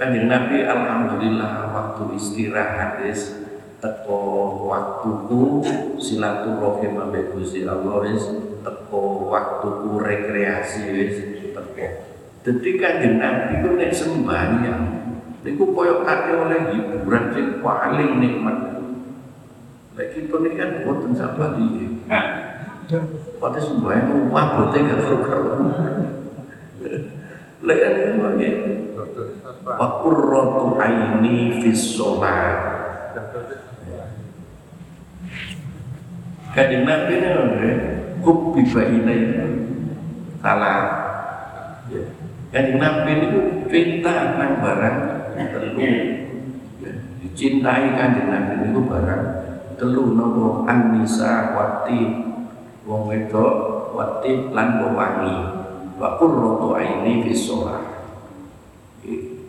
Kanjeng 0.00 0.32
Nabi 0.32 0.64
alhamdulillah 0.64 1.76
waktu 1.76 2.16
istirahat 2.16 3.04
is 3.04 3.36
teko 3.76 4.64
waktuku 4.64 5.60
silaturahim 6.00 6.96
ambek 6.96 7.36
Gusti 7.36 7.68
Allah 7.68 8.00
wis 8.00 8.32
teko 8.64 9.28
waktuku 9.28 10.00
rekreasi 10.00 10.88
wis 10.88 11.16
teko. 11.52 11.88
Dadi 12.48 12.70
Kanjeng 12.80 13.20
Nabi 13.20 13.60
ku 13.60 13.76
nek 13.76 13.92
sembahyang 13.92 14.84
niku 15.44 15.68
koyo 15.76 16.00
kate 16.00 16.32
oleh 16.32 16.72
hiburan 16.72 17.24
sing 17.36 17.60
paling 17.60 18.24
nikmat 18.24 18.75
Lek 19.96 20.12
kita 20.12 20.36
ini 20.44 20.50
kan 20.60 20.70
boten 20.84 21.16
sama 21.16 21.56
dia. 21.56 21.88
Pada 23.40 23.56
sembahyang 23.56 24.12
rumah 24.12 24.44
boten 24.60 24.92
gak 24.92 25.00
keru-keru. 25.00 25.72
Lek 27.64 27.78
kan 27.80 27.92
ini 28.36 28.50
Wa 29.64 30.04
qurratu 30.04 30.76
aini 30.76 31.64
fis 31.64 31.96
sholat. 31.96 32.76
Kanjeng 36.52 36.88
Nabi 36.88 37.20
ini 37.20 37.28
lho, 37.36 37.44
hubbi 38.24 38.64
ini 38.64 39.16
salah. 40.40 40.80
Ya. 41.88 42.04
Kanjeng 42.52 42.78
Nabi 42.80 43.10
ini 43.12 43.26
cinta 43.68 44.36
nang 44.36 44.60
barang 44.60 44.98
telu. 45.36 45.76
Ya. 45.80 46.92
Dicintai 47.24 47.96
kanjeng 47.96 48.28
Nabi 48.28 48.72
itu 48.72 48.80
barang 48.86 49.24
telu 49.76 50.16
nopo? 50.16 50.64
Anisa 50.68 51.56
wati 51.56 52.00
wong 52.84 53.08
wedok 53.08 53.54
wati 53.96 54.52
lan 54.52 54.82
wangi. 54.82 55.36
Wa 55.96 56.20
qurratu 56.20 56.76
aini 56.76 57.24
fi 57.24 57.32
shalah. 57.32 57.80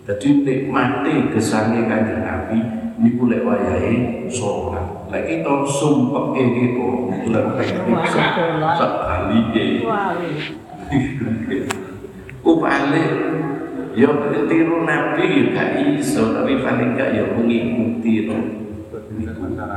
Dadi 0.08 0.48
nikmate 0.48 1.36
gesane 1.36 1.84
kanjeng 1.84 2.24
Nabi 2.24 2.60
niku 2.98 3.30
lek 3.30 3.46
wayahe 3.46 4.26
salat 4.32 5.06
lek 5.14 5.24
kita 5.30 5.54
sumpeke 5.70 6.42
niku 6.42 7.14
lek 7.30 7.46
pikir 7.62 8.26
sak 8.74 8.92
balike 9.06 9.86
upale 12.42 13.04
yo 13.94 14.10
tiru 14.50 14.78
Nabi 14.88 15.54
gak 15.54 15.78
iso 15.94 16.34
tapi 16.34 16.58
paling 16.66 16.98
gak 16.98 17.14
yo 17.14 17.38
mengikuti 17.38 18.32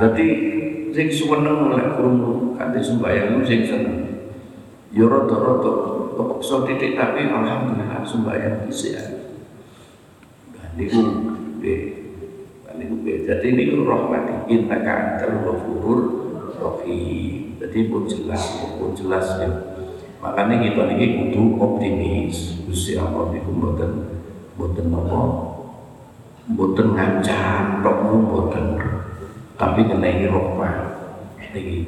jadi 0.00 0.29
sing 0.90 1.09
seneng 1.09 1.70
oleh 1.70 1.87
krungu 1.94 2.59
kanthi 2.59 2.81
sembahyang 2.83 3.40
sing 3.46 3.62
seneng. 3.64 3.98
Ya 4.90 5.07
rada-rada 5.07 5.72
kepeksa 6.18 6.66
titik 6.66 6.98
tapi 6.98 7.31
alhamdulillah 7.31 8.03
sembahyang 8.03 8.66
bisa. 8.66 8.98
Nah 10.57 10.68
niku 10.74 11.00
nggih. 11.62 11.83
Niku 12.74 12.94
nggih. 13.07 13.16
Dadi 13.31 13.48
niku 13.55 13.87
rahmat 13.87 14.50
innaka 14.50 14.92
antal 15.14 15.35
ghafurur 15.46 16.00
rahim. 16.59 17.55
Jadi 17.61 17.92
pun 17.92 18.09
jelas, 18.09 18.42
pun 18.81 18.96
jelas 18.96 19.37
ya. 19.38 19.48
Makanya 20.20 20.64
kita 20.68 20.85
ini 20.96 21.07
kudu 21.31 21.61
optimis. 21.61 22.66
Gusti 22.66 22.98
Allah 22.98 23.31
niku 23.31 23.55
mboten 23.55 23.92
mboten 24.59 24.92
apa 24.92 25.20
mboten 26.50 26.87
ngancam 26.98 27.81
tok 27.81 27.96
mboten 28.05 28.66
tapi 29.61 29.85
ngenai 29.85 30.25
rohmah 30.25 30.88
ini 31.53 31.85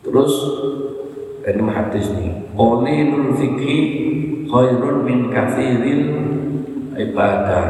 terus 0.00 0.32
ini 1.44 1.62
hadis 1.68 2.08
nih 2.16 2.32
qalilul 2.56 3.36
fikri 3.36 3.78
khairun 4.48 4.96
min 5.04 5.18
kathiril 5.28 6.02
ibadah. 6.96 7.68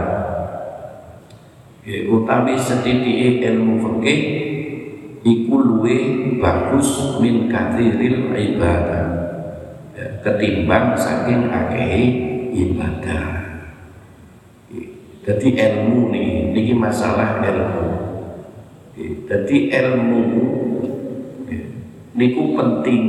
Utawi 1.88 2.54
setitik 2.60 3.40
ilmu 3.42 3.80
fikih 3.80 4.20
iku 5.24 5.54
luwe 5.56 5.98
bagus 6.38 7.18
min 7.18 7.50
kathiril 7.50 8.30
ibadah. 8.30 9.06
Ya, 9.98 10.06
ketimbang 10.22 10.94
saking 10.94 11.50
akeh 11.50 11.98
ibadah 12.54 13.47
jadi 15.28 15.48
ilmu 15.60 16.08
nih, 16.08 16.56
ini 16.56 16.72
masalah 16.72 17.44
ilmu. 17.44 17.84
Jadi 19.28 19.56
ilmu 19.68 20.20
niku 22.16 22.56
penting. 22.56 23.04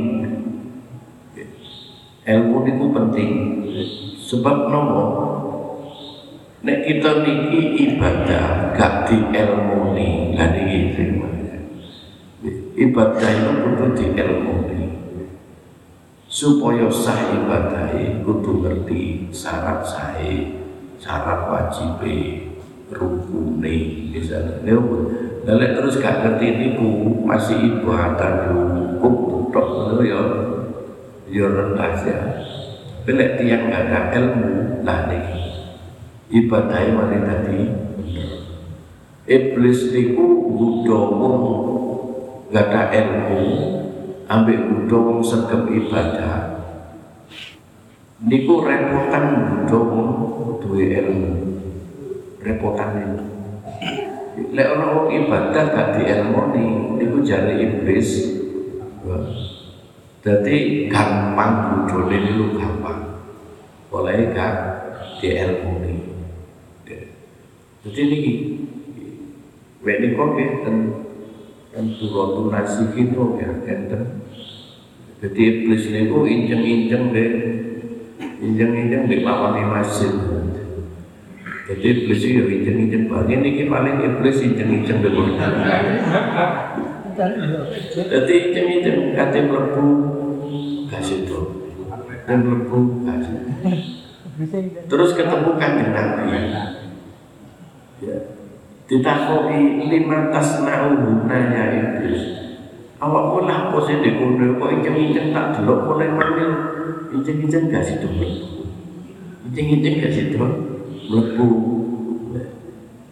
Ilmu 2.28 2.56
niku 2.68 2.86
penting. 2.92 3.32
Sebab 4.20 4.68
nopo 4.68 5.04
nek 6.60 6.84
kita 6.84 7.24
niki 7.24 7.88
ibadah 7.88 8.76
gak 8.76 9.08
di 9.08 9.16
ilmu 9.16 9.96
ni, 9.96 10.36
lah 10.36 10.52
niki 10.52 10.92
ibadah 12.76 13.30
itu 13.32 13.52
kudu 13.64 13.86
di 13.96 14.06
ilmu 14.12 14.54
ni. 14.68 14.84
Supaya 16.28 16.84
sah 16.92 17.32
ibadah 17.32 17.96
kudu 18.28 18.60
ngerti 18.60 19.32
syarat 19.32 19.88
sah, 19.88 20.20
syarat 21.00 21.48
wajib, 21.48 21.98
rukune 22.92 23.76
misalnya. 24.12 24.76
Lalu 25.48 25.66
terus 25.72 25.96
gak 25.98 26.20
ngerti 26.20 26.46
niku 26.60 27.16
masih 27.24 27.56
ibadah 27.56 28.52
cukup 28.52 29.48
tok 29.50 30.04
ya 30.04 30.20
ya 31.32 31.46
rendah 31.48 31.96
ya. 32.04 32.20
Belek 33.08 33.40
tiang 33.40 33.72
gak 33.72 33.88
ada 33.88 34.12
ilmu 34.20 34.84
lah 34.84 35.08
niki 35.08 35.40
ibadahnya 36.30 36.94
mari 36.94 37.18
tadi 37.26 37.60
iblis 39.26 39.90
niku 39.90 40.26
wong 40.86 41.38
gak 42.54 42.70
ada 42.70 42.82
ilmu 42.94 43.42
nggodha 44.30 44.98
wong 45.00 45.20
segep 45.26 45.62
ibadah 45.66 46.59
niku 48.24 48.64
repotan 48.64 49.24
wong 49.68 50.10
duwe 50.60 50.84
ilmu. 51.00 51.32
Repotan 52.40 52.90
itu 52.96 53.24
lek 54.56 54.66
ana 54.72 54.86
wong 54.96 55.08
ibadah 55.12 55.64
gak 55.70 55.88
di 56.00 56.02
ilmu 56.08 56.40
nih 56.56 56.68
niku 57.00 57.18
jare 57.20 57.54
iblis. 57.60 58.40
Jadi 60.20 60.88
gampang 60.92 61.84
bodhone 61.88 62.16
niku 62.16 62.56
gampang. 62.56 63.00
Oleh 63.92 64.32
gak 64.32 64.54
di 65.20 65.28
ilmu 65.36 65.72
nih 65.84 66.00
jadi 67.80 68.00
ini 68.12 68.20
Wek 69.80 70.12
kok 70.12 70.36
ya 70.36 70.48
dan 70.68 70.76
dan 71.72 71.84
turun 71.96 72.52
nasi 72.52 72.84
gitu 72.92 73.40
ya 73.40 73.48
enten. 73.64 74.20
Jadi 75.24 75.40
iblis 75.40 75.88
niku 75.88 76.28
injeng-injeng 76.28 77.16
deh, 77.16 77.32
injeng-injeng 78.40 79.04
di 79.06 79.16
di 79.20 79.62
masjid. 79.68 80.12
Jadi 81.70 81.86
iblis 81.86 82.22
itu 82.26 82.42
injeng-injeng 82.50 83.06
banget 83.06 83.46
ini 83.46 83.70
paling 83.70 83.96
iblis 84.02 84.42
injeng-injeng 84.42 84.98
deh. 85.04 85.12
Jadi 87.94 88.34
injeng-injeng 88.50 89.14
kata 89.14 89.38
melebu 89.46 89.86
kasih 90.90 91.28
tuh, 91.30 91.70
dan 92.26 92.42
melebu 92.42 93.06
kasih. 93.06 93.38
Terus 94.88 95.10
ketemu 95.12 95.50
kanjeng 95.60 95.92
Nabi 95.92 96.24
ya. 98.00 98.16
ditakoki 98.88 99.86
lima 99.86 100.32
tas 100.32 100.64
nanya 100.64 101.64
iblis 101.76 102.49
awak 103.00 103.48
apa 103.48 103.78
sih 103.88 103.96
di 104.04 104.12
kono 104.20 104.60
kok 104.60 104.70
inceng-inceng 104.76 105.32
tak 105.32 105.56
delok 105.56 105.88
mulai 105.88 106.12
manil 106.12 106.50
inceng-inceng 107.16 107.72
gak 107.72 107.84
situ 107.88 108.06
inceng-inceng 109.48 109.94
gak 110.04 110.12
situ 110.12 110.36
mlebu. 111.08 111.48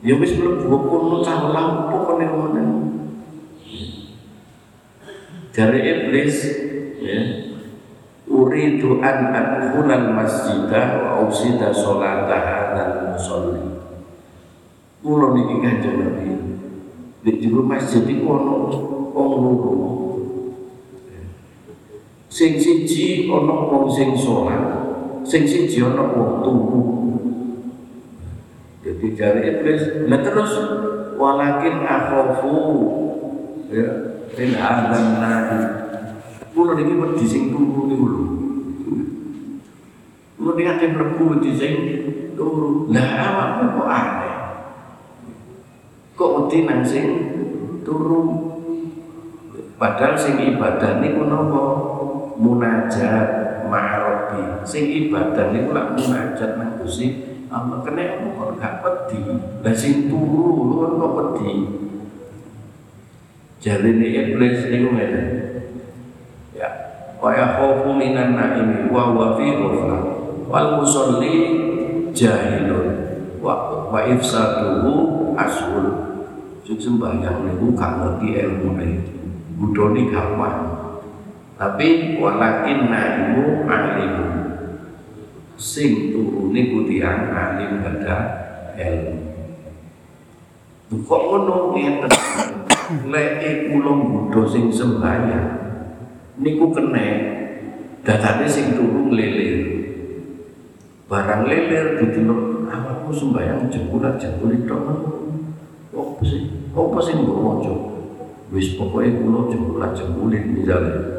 Ya 0.05 0.14
wis 0.20 0.37
mlebu 0.37 0.77
kono 0.87 1.24
cah 1.24 1.51
lampu 1.51 1.96
kene 2.05 2.24
ngono 2.29 2.62
jare 5.57 5.79
iblis 5.83 6.37
ya. 7.03 7.20
Uridu 8.29 9.01
an 9.01 9.33
adkhulal 9.33 10.12
masjidah 10.12 11.01
wa 11.01 11.24
usida 11.24 11.72
sholata 11.72 12.37
hadzal 12.37 12.92
musalli. 13.16 13.64
Kulo 15.01 15.33
niki 15.33 15.64
kanjeng 15.64 15.96
Nabi. 15.96 16.37
Di 17.24 17.40
jero 17.40 17.64
masjid 17.64 18.05
iku 18.05 18.37
ana 18.37 18.55
wong 19.19 19.33
loro. 19.43 19.75
Sing 22.31 22.55
siji 22.55 23.27
ana 23.27 23.67
wong 23.67 23.91
sing 23.91 24.15
salat, 24.15 24.63
sing 25.27 25.43
siji 25.43 25.83
ana 25.83 26.07
wong 26.07 26.47
turu. 26.47 26.83
Jadi 28.87 29.07
jari 29.19 29.43
iblis, 29.43 30.07
nah 30.07 30.23
terus 30.23 30.55
walakin 31.19 31.83
akhafu 31.83 32.55
ya 33.75 33.91
in 34.39 34.55
adzan 34.55 35.19
nahi. 35.19 35.61
Kulo 36.55 36.79
niki 36.79 36.95
wedi 36.95 37.25
sing 37.27 37.51
turu 37.51 37.91
niku 37.91 38.07
lho. 38.07 38.23
Kulo 40.39 40.51
niki 40.55 40.71
ate 40.71 40.87
mlebu 40.95 41.23
wedi 41.35 41.51
sing 41.59 41.75
turu. 42.39 42.87
Lah 42.95 43.11
awakmu 43.19 43.67
kok 43.83 43.91
aneh 43.91 44.29
kok 46.19 46.35
wedi 46.35 46.67
nang 46.67 46.83
sing 46.83 47.07
turu 47.87 48.21
padahal 49.79 50.19
sing 50.19 50.37
ibadah 50.37 50.99
niku 50.99 51.31
napa 51.31 51.64
munajat 52.35 53.62
ma'arabi 53.71 54.67
sing 54.67 54.91
ibadah 55.07 55.55
niku 55.55 55.71
lak 55.71 55.95
munajat 55.95 56.59
nang 56.59 56.77
Gusti 56.83 57.29
Allah. 57.49 57.81
Kena 57.81 58.21
kok 58.37 58.61
gak 58.61 58.75
wedi. 58.85 59.19
Lah 59.64 59.73
sing 59.73 60.12
turu 60.12 60.69
lu 60.69 61.01
kok 61.01 61.12
wedi. 61.17 61.53
Jarine 63.59 64.07
iblis 64.07 64.69
niku 64.69 64.88
ngene. 64.95 65.23
Ya 66.53 66.69
wa 67.19 67.33
yakhafu 67.35 67.97
minan 67.97 68.37
naimi 68.37 68.93
wa 68.93 69.11
huwa 69.11 69.35
fi 69.41 69.57
wal 70.47 70.69
musalli 70.79 71.35
jahilun. 72.12 72.88
Wa 73.41 73.88
wa 73.88 74.01
ifsaduhu 74.05 74.93
asul 75.35 75.85
sing 76.69 76.77
sembahyang 76.77 77.49
niku 77.49 77.73
gak 77.73 77.97
ngerti 77.97 78.29
ilmune 78.45 79.18
budoni 79.59 80.09
gampang. 80.09 80.87
Tapi 81.59 82.14
walakin 82.23 82.87
naimu 82.87 83.66
alimu. 83.66 84.27
Sing 85.59 86.14
turune 86.14 86.71
kutian 86.71 87.35
alim 87.35 87.83
pada 87.83 88.18
ilmu. 88.79 89.18
Kok 91.03 91.23
ngono 91.27 91.75
ngeten? 91.75 92.12
Lek 93.11 93.42
kula 93.68 93.92
nggodha 93.92 94.42
sing 94.47 94.71
sembahyang. 94.71 95.51
Niku 96.38 96.71
kene 96.71 97.07
datane 98.07 98.47
sing 98.47 98.79
turu 98.79 99.11
nglelir 99.11 99.79
barang 101.09 101.49
lelir 101.49 101.99
didelok 101.99 102.68
awakmu 102.71 103.11
sembahyang 103.11 103.66
jempulat 103.73 104.21
jempulit 104.23 104.68
tok 104.68 104.81
opo 105.90 106.23
sih? 106.23 106.47
Apa 106.71 106.99
sih 107.03 107.18
mbok? 107.18 107.37
Waca 107.42 107.73
wis 108.49 108.77
pokoke 108.81 109.09
kula 109.21 109.53
jempulan 109.53 109.93
jempulit 109.93 110.45
misalnya 110.49 111.19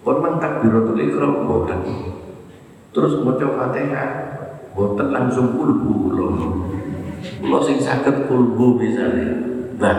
Korban 0.00 0.40
takbiratul 0.40 0.96
ikhram 0.96 1.44
boten. 1.44 1.80
Terus 2.90 3.20
maca 3.20 3.46
Fatihah 3.46 4.08
boten 4.72 5.12
langsung 5.12 5.52
kulbu 5.52 6.08
kula. 6.08 6.26
Kula 7.44 7.58
sing 7.60 7.76
saged 7.76 8.24
kulbu 8.24 8.80
misalnya. 8.80 9.28
Nah, 9.76 9.98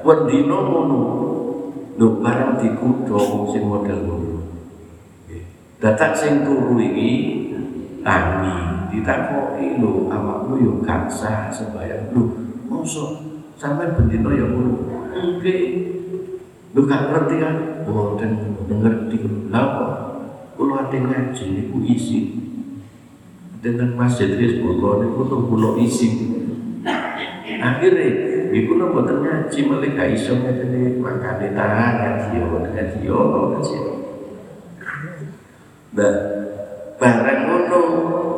wendina 0.00 0.56
ngono. 0.56 1.00
Lho 2.00 2.24
barang 2.24 2.64
dikutha 2.64 3.20
sing 3.52 3.62
model 3.68 3.98
ngono. 4.08 4.40
Datak 5.76 6.16
sing 6.16 6.48
turu 6.48 6.80
iki 6.80 7.10
tani 8.00 8.88
ditakoki 8.88 9.76
lho 9.76 10.08
awakmu 10.08 10.54
yo 10.64 10.72
gak 10.80 11.12
sah 11.12 11.52
sembayang 11.52 12.16
lho 12.16 12.22
mosok 12.70 13.31
sampai 13.62 13.94
bendino 13.94 14.34
ya 14.34 14.42
ngono. 14.50 14.74
Oke. 15.14 15.56
Lu 16.74 16.82
gak 16.90 17.14
ngerti 17.14 17.34
kan? 17.38 17.54
Boten 17.86 18.58
ngerti. 18.66 19.16
Lha 19.54 19.62
kok 19.62 19.90
kula 20.58 20.90
ate 20.90 20.98
ngaji 20.98 21.44
niku 21.54 21.78
isi. 21.86 22.42
Dengan 23.62 23.94
masjid 23.94 24.34
Hizbullah 24.34 25.06
niku 25.06 25.30
tuh 25.30 25.46
kula 25.46 25.78
isi. 25.78 26.10
Akhirnya 27.62 28.50
iku 28.50 28.74
lho 28.74 28.90
boten 28.90 29.22
ngaji 29.22 29.58
malah 29.70 29.90
gak 29.94 30.10
iso 30.10 30.34
ngene. 30.42 30.98
Makane 30.98 31.54
tahan 31.54 31.92
ngaji 32.02 32.30
yo 32.34 32.46
ngaji 32.66 32.98
yo 33.06 33.18
ngaji. 33.54 33.76
Nah, 35.92 36.14
barang 36.98 37.40
ngono 37.46 37.80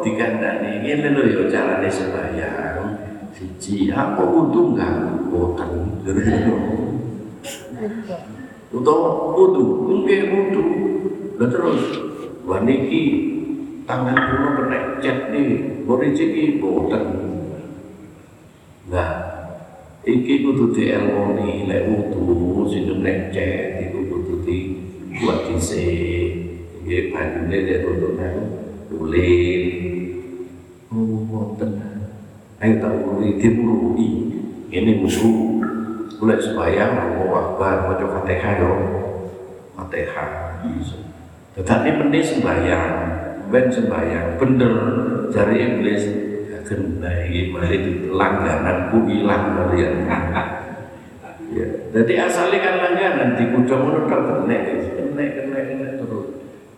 dikandani 0.04 0.84
ngene 0.84 1.08
lho 1.16 1.22
ya 1.32 1.42
carane 1.48 1.88
sembahyang 1.88 3.03
siji. 3.34 3.90
Apa 3.90 4.22
wudu 4.22 4.74
enggak 4.74 5.28
boten. 5.28 5.72
Utawa 8.74 9.34
wudu 9.34 9.64
nggih 10.02 10.22
wudu 10.30 10.64
lah 11.38 11.50
terus 11.50 11.82
waniki 12.46 13.02
tangan 13.86 14.14
kula 14.14 14.50
kena 14.58 14.78
cet 15.02 15.18
nih. 15.34 15.82
Bori 15.84 16.14
ciki 16.14 16.62
boten. 16.62 17.04
Nah 18.88 19.12
iki 20.06 20.46
kudu 20.46 20.72
dielmoni 20.72 21.66
lek 21.68 21.90
wudu 21.90 22.70
sing 22.70 22.88
nek 23.02 23.34
cet 23.34 23.90
iku 23.90 23.98
kudu 24.10 24.34
dibuat 24.46 25.50
dhisik. 25.50 26.30
Nggih 26.84 27.10
banyune 27.10 27.58
lek 27.64 27.80
untuk 27.88 28.12
nang 28.16 28.36
tulen 28.92 29.62
oh 30.94 31.26
wonten 31.26 31.73
ayo 32.64 32.80
tak 32.80 32.96
urui 32.96 33.36
diurui 33.36 34.08
ini 34.72 34.92
musuh 35.04 35.52
Kulek 36.14 36.40
sembahyang, 36.40 37.20
mau 37.20 37.36
akbar, 37.36 37.90
mau 37.90 37.98
fatihah 37.98 38.54
yo, 38.56 38.72
fatihah. 39.74 40.30
Tetapi 41.58 41.88
penting 42.00 42.22
sembahyang, 42.22 42.86
ben 43.50 43.66
sembahyang, 43.68 44.38
bener 44.38 44.74
cari 45.34 45.56
iblis 45.58 46.02
akan 46.64 47.02
baik 47.02 47.52
balik 47.52 47.82
langganan 48.08 48.88
ku 48.88 49.04
hilang 49.04 49.52
kalian. 49.58 50.08
ya. 51.52 51.66
Jadi 51.92 52.12
asalnya 52.16 52.58
kan 52.62 52.74
langganan 52.80 53.30
di 53.36 53.44
kuda 53.52 53.74
menurut 53.74 54.06
kena 54.08 54.56
kena 54.64 55.24
kena 55.28 55.60
kena 55.60 55.88
terus. 56.00 56.26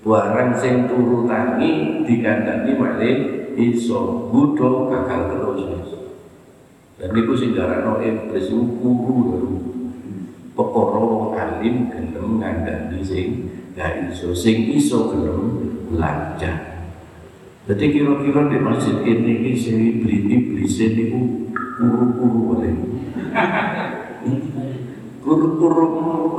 Barang 0.03 0.51
sing 0.59 0.91
turu 0.91 1.29
tangi 1.31 2.03
dikandani 2.03 2.73
malih 2.75 3.46
iso 3.57 4.31
budo 4.31 4.93
kakal 4.93 5.33
terus. 5.33 5.61
Dan 6.97 7.13
niku 7.13 7.37
sing 7.37 7.53
darano 7.53 8.01
iblis 8.01 8.49
guru 8.49 9.61
Pekara 10.57 11.01
wong 11.05 11.37
alim 11.37 11.93
gelem 11.93 12.41
ngandani 12.41 13.05
sing 13.05 13.53
gak 13.77 14.09
iso, 14.09 14.33
sing 14.33 14.73
iso 14.73 15.13
gelem 15.13 15.41
belajar. 15.93 16.89
Jadi 17.69 17.85
kira-kira 17.93 18.49
di 18.49 18.57
masjid 18.65 18.97
ini 19.05 19.45
ini 19.45 19.53
sing 19.53 19.77
iblis 19.77 20.25
iblis 20.33 20.77
niku 20.97 21.53
guru-guru 21.77 22.41
oleh. 22.57 22.73
Guru-guru 25.21 25.85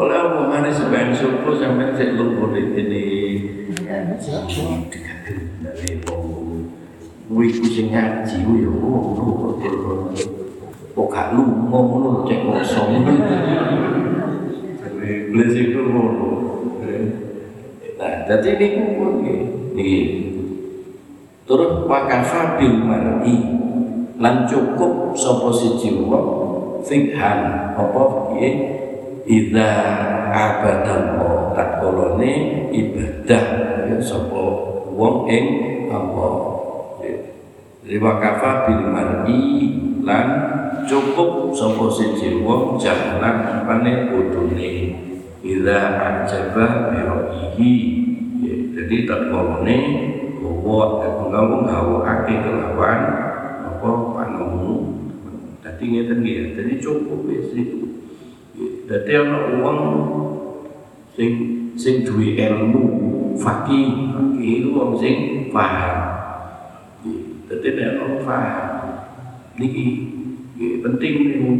oleh 0.01 0.17
omongane 0.33 0.73
sampean 0.73 1.13
suku 1.13 1.61
sampean 1.61 1.93
sik 1.93 2.17
lupa 2.17 2.57
ini. 2.57 3.05
Dikatakan 3.69 4.89
dari 5.61 6.01
wong 7.27 7.35
Wih 7.35 7.51
kucing 7.59 7.91
ngaji, 7.91 8.39
oh, 8.47 8.71
oh, 8.87 9.19
oh, 9.19 9.59
oh, 9.59 10.27
kok 10.97 11.07
gak 11.13 11.27
lunga 11.37 11.77
ngono 11.77 12.25
cek 12.25 12.41
kosong 12.41 13.05
iblis 14.97 15.53
itu 15.53 15.77
ngono 15.77 16.57
nah 18.01 18.25
jadi 18.25 18.49
ini 18.57 18.97
pun 18.97 19.21
ini 19.77 19.93
terus 21.45 21.85
wakafa 21.85 22.57
bil 22.57 22.81
mar'i 22.81 23.37
lan 24.17 24.49
cukup 24.49 25.13
sapa 25.13 25.53
siji 25.53 26.01
wong 26.01 26.81
fikhan 26.81 27.73
apa 27.77 28.01
piye 28.33 28.49
idza 29.29 29.69
abadallah 30.33 31.53
ibadah 32.73 33.45
ya 33.85 33.97
sapa 34.01 34.43
wong 34.97 35.29
ing 35.29 35.45
apa 35.93 36.56
jadi 37.87 38.03
wakafa 38.03 38.67
bil 38.67 38.91
mar'i 38.91 39.43
lan 40.03 40.27
cukup 40.91 41.55
sapa 41.55 41.87
siji 41.87 42.43
wong 42.43 42.75
jalan 42.75 43.47
apane 43.47 44.11
bodone 44.11 44.75
ila 45.39 45.79
ajaba 45.95 46.91
biroihi 46.91 47.71
ya, 48.43 48.55
jadi 48.75 49.07
tatkolone 49.07 49.77
bahwa 50.35 50.99
ngomong 51.31 51.63
ngawakake 51.63 52.43
kelawan 52.43 53.01
apa 53.63 53.89
panemu. 54.19 54.75
Dadi 55.63 55.83
ngeten 55.87 56.27
ya 56.27 56.43
jadi 56.59 56.83
cukup 56.83 57.23
wis 57.23 57.55
itu 57.55 58.03
dadi 58.83 59.15
ana 59.15 59.63
wong 59.63 59.79
sing 61.15 61.31
sing 61.79 62.03
duwe 62.03 62.35
ilmu 62.35 62.83
fakih 63.39 64.11
fakih 64.11 64.75
wong 64.75 64.91
sing 64.99 65.15
paham 65.55 66.16
dadi 67.47 67.69
nek 67.73 67.89
ono 68.03 68.15
paham 68.27 68.67
niki 69.55 69.85
penting 70.83 71.13
niku 71.23 71.51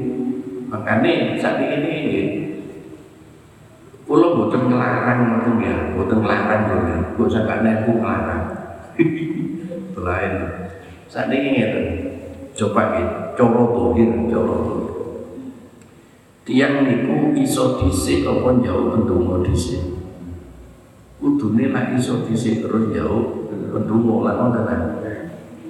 makanya 0.67 1.39
saat 1.39 1.63
ini 1.63 1.95
kalau 4.07 4.39
buatan 4.39 4.71
ngelarang 4.71 5.19
ngoten 5.35 5.55
ya, 5.59 5.75
buatan 5.91 6.23
ngelarang 6.23 6.63
ya, 6.87 6.97
buat 7.19 7.27
sampai 7.27 7.83
aku 7.83 7.91
ngelarang. 7.99 8.43
Lain. 9.99 10.33
Saat 11.11 11.27
ini 11.27 11.59
ya, 11.59 11.67
coba 12.55 12.95
gitu, 12.95 13.15
coro 13.35 13.63
tohir, 13.75 14.07
coro. 14.31 14.59
Tiang 16.47 16.87
niku 16.87 17.35
iso 17.35 17.83
dhisik 17.83 18.23
apa 18.23 18.63
jauh 18.63 18.95
pendungo 18.95 19.43
dhisik. 19.43 19.83
Kudune 21.19 21.75
lah 21.75 21.91
iso 21.91 22.23
dhisik 22.23 22.63
terus 22.63 22.95
jauh 22.95 23.51
pendungo 23.75 24.23
lah 24.23 24.39
ngoten. 24.39 25.03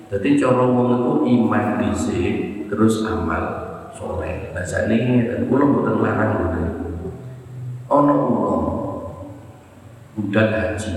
Dadi 0.08 0.40
cara 0.40 0.64
wong 0.64 0.88
iku 0.96 1.14
iman 1.28 1.84
dhisik 1.84 2.68
terus 2.72 3.04
amal 3.04 3.44
soleh. 3.92 4.56
Nah 4.56 4.64
sakniki 4.64 5.04
ngeten 5.20 5.52
kula 5.52 5.68
mboten 5.68 6.00
larang 6.00 6.32
ngoten. 6.40 6.66
Ana 7.92 8.16
budal 10.16 10.48
haji. 10.48 10.94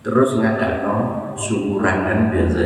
Terus 0.00 0.30
ngadakno 0.40 0.96
syukuran 1.36 1.96
kan 2.08 2.20
biasa. 2.32 2.64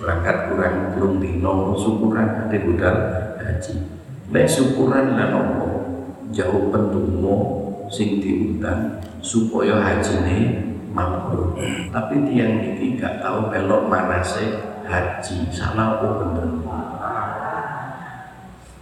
Berangkat 0.00 0.36
kurang 0.48 0.96
belum 0.96 1.12
dino 1.20 1.76
syukuran 1.76 2.48
ate 2.48 2.64
budal 2.64 2.96
haji. 3.44 3.74
Nek 4.32 4.48
syukuran 4.48 5.20
lan 5.20 5.36
apa? 5.36 5.68
Jauh 6.32 6.72
pendungo 6.72 7.36
sing 7.92 8.24
diundang 8.24 9.02
supaya 9.20 9.82
hajine 9.82 10.69
mampu 10.90 11.54
tapi 11.94 12.14
tiang 12.26 12.58
ini 12.58 12.98
gak 12.98 13.22
tahu 13.22 13.50
belok 13.50 13.86
mana 13.86 14.18
sih 14.22 14.70
haji. 14.90 15.46
Salah 15.54 16.02
apa 16.02 16.06
bener? 16.18 16.46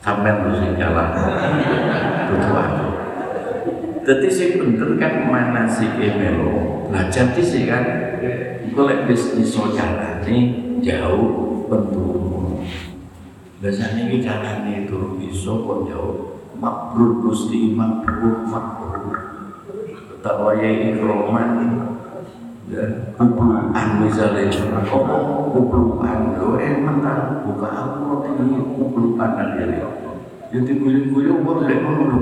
Sampai 0.01 0.33
lu 0.41 0.51
sing 0.57 0.73
jalan. 0.81 1.11
Butuh 2.33 2.55
aku. 2.57 2.89
Jadi 4.09 4.29
sih 4.33 4.49
bener 4.57 4.97
kan 4.97 5.29
mana 5.29 5.69
sih 5.69 5.89
melo 5.93 6.89
belajar 6.89 7.37
sih 7.37 7.69
kan 7.69 7.85
kalau 8.73 9.05
bisnis 9.05 9.53
so 9.53 9.69
jalan 9.75 10.25
nih 10.25 10.55
jauh 10.81 11.67
bentuk 11.69 12.63
biasanya 13.59 14.07
ini 14.07 14.23
jalan 14.23 14.65
itu 14.71 15.19
bisa 15.21 15.53
kok 15.53 15.81
jauh. 15.93 16.17
Mabrur 16.59 17.23
gusti 17.23 17.71
mabrur 17.77 18.49
mabrur 18.49 19.15
tak 20.19 20.43
wayai 20.43 20.91
ikroman 20.91 21.98
kupluan 23.17 23.89
misalnya 24.05 24.53
oh 24.93 25.49
kupluan 25.57 26.37
lo 26.37 26.61
emang 26.61 27.01
kan 27.01 27.41
buka 27.49 27.69
aku 27.69 28.29
ini 28.29 28.61
kupluan 28.77 29.31
aja 29.41 29.65
ya 29.65 29.89
jadi 30.49 30.73
kok 30.81 31.57
lek 31.65 31.79
ngono 31.81 32.03
lho 32.09 32.19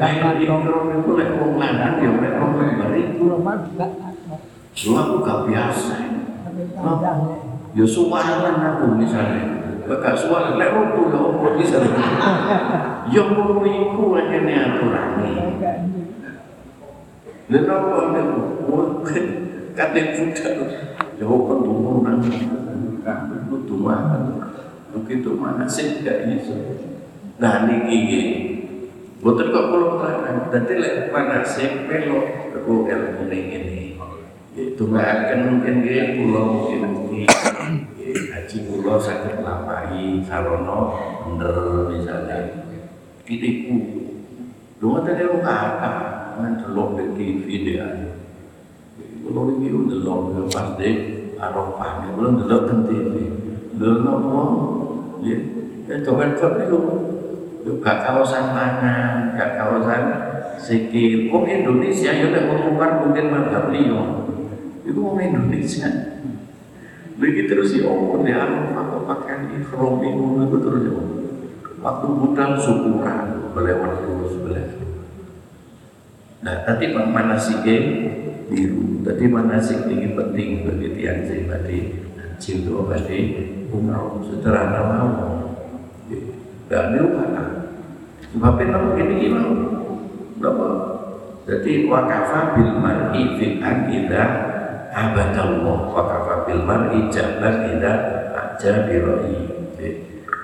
kayak 0.00 0.40
itu 0.40 1.10
lek 1.16 1.30
wong 1.36 1.52
lanang 1.60 1.94
ya 2.00 2.10
lek 2.16 2.34
wong 2.40 2.52
lu 4.86 4.94
aku 4.94 5.14
gak 5.26 5.42
biasa. 5.50 5.96
Ya 7.74 7.84
suwalan 7.84 8.56
aku 8.62 8.84
misalnya. 8.94 9.58
Bakal 9.88 10.14
suara 10.14 10.54
lek 10.60 10.70
rupu 10.70 11.08
ya 11.08 11.18
apa 11.18 11.48
bisa 11.56 11.80
Ya 13.08 13.22
ngono 13.24 13.64
iku 13.64 14.04
aja 14.20 14.38
Lha 17.48 17.58
napa 17.64 18.12
nek 18.12 18.28
kadang 19.78 20.10
budal 20.18 20.58
jawaban 21.14 21.58
turunan 21.62 22.16
itu 22.26 23.56
tumakan 23.70 24.22
begitu 24.90 25.30
mana 25.38 25.64
sih? 25.70 26.02
Gak 26.02 26.26
iso 26.34 26.58
nah 27.38 27.62
niki 27.62 28.58
Betul 29.18 29.50
kok 29.50 29.74
kalau 29.74 29.98
terang, 29.98 30.46
nanti 30.46 30.78
lek 30.78 31.10
mana 31.10 31.42
sih? 31.42 31.90
Pelok. 31.90 32.54
Aku 32.54 32.86
ilmu 32.86 33.26
ini. 33.26 33.98
Itu 34.54 34.94
nggak 34.94 35.06
akan 35.26 35.38
mungkin 35.42 35.82
dia 35.82 36.14
pulau 36.14 36.44
mungkin 36.54 36.80
mungkin 36.86 37.26
haji 38.06 38.56
pulau 38.70 38.94
sakit 39.02 39.42
lapai 39.42 40.22
sarono 40.22 40.78
bener 41.26 41.58
misalnya. 41.90 42.38
Kitiku 43.26 43.74
lu 44.78 45.02
tadi 45.02 45.22
lu 45.26 45.42
kata 45.42 45.90
kan? 46.38 46.52
Telur 46.62 46.94
di 46.94 47.04
TV 47.18 47.44
dia 47.66 47.90
kalau 49.28 49.52
ini 49.60 49.68
udah 49.70 49.96
delok 50.00 50.48
pas 50.48 50.68
deh 50.80 50.96
Arafah, 51.38 52.10
belum 52.18 52.42
delok 52.42 52.62
tentu 52.66 52.92
ini, 52.98 53.24
delok 53.78 53.98
nopo, 54.02 54.42
ya, 55.22 55.38
ya 55.86 56.02
coba 56.02 56.34
coba 56.34 56.66
itu, 56.66 56.78
gak 57.78 57.98
kawasan 58.02 58.50
tangan, 58.50 59.38
gak 59.38 59.54
kawasan 59.54 60.02
sikil. 60.58 61.30
Kok 61.30 61.46
Indonesia 61.46 62.10
ya 62.10 62.26
udah 62.26 62.42
keluar 62.42 62.90
mungkin 63.06 63.30
madhab 63.30 63.70
liyo, 63.70 64.26
itu 64.82 64.98
mau 64.98 65.14
Indonesia. 65.14 65.86
Begitu 67.18 67.50
terus 67.50 67.70
ya 67.78 67.86
Allah 67.86 68.18
di 68.22 68.32
Arafah 68.34 68.82
kok 68.94 69.02
pakai 69.06 69.54
ikhram 69.62 70.02
itu 70.02 70.56
terus 70.58 70.82
ya 70.86 70.94
waktu 71.78 72.06
budal 72.10 72.50
syukuran 72.58 73.54
boleh 73.54 73.74
waktu 73.78 74.10
sebelah 74.34 74.66
nah 76.44 76.62
tadi 76.62 76.94
mana 76.94 77.34
sih 77.34 77.58
biru. 78.48 79.02
Tadi 79.04 79.24
mana 79.28 79.58
sih 79.60 79.76
ini 79.88 80.14
penting 80.14 80.64
bagi 80.64 80.88
tiang 80.96 81.20
sih 81.26 81.44
tadi 81.48 81.78
cinta 82.38 82.74
tadi 82.94 83.18
umroh 83.72 84.22
sederhana 84.24 84.80
mau. 84.86 85.10
Dan 86.68 86.94
ini 86.94 87.00
mana 87.12 87.44
sebabnya 88.28 88.76
namun 88.76 89.00
ini 89.00 89.14
gimana 89.24 89.50
Kenapa? 90.38 90.68
Jadi 91.48 91.88
wakafa 91.88 92.54
bil 92.54 92.72
mar'i 92.78 93.22
fil 93.40 93.58
an 93.64 93.88
idza 93.88 94.24
abadallah. 94.92 95.80
Wakafa 95.96 96.34
bil 96.46 96.62
mar'i 96.62 97.08
jalan 97.08 97.74
idza 97.74 97.92
aja 98.58 98.86
biroi 98.86 99.58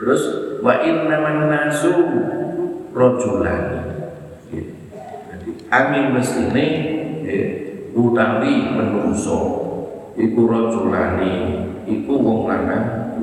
terus 0.05 0.23
wa 0.61 0.75
inna 0.83 1.19
nasu 1.49 1.91
rojulani 2.95 3.94
angin 5.71 6.13
mestine 6.13 6.65
utawi 7.95 8.75
menungso. 8.75 9.63
Iku 10.15 10.47
rojulani 10.47 11.67
iku 11.91 12.15
wong 12.15 12.47
lanang 12.47 13.19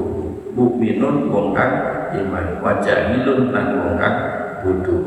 mukminun 0.52 1.32
wong 1.32 1.56
kang 1.56 1.74
iman 2.12 2.60
wajahilun 2.60 3.56
lan 3.56 3.68
wong 3.80 3.94
kang 3.96 4.18
bodho. 4.60 4.98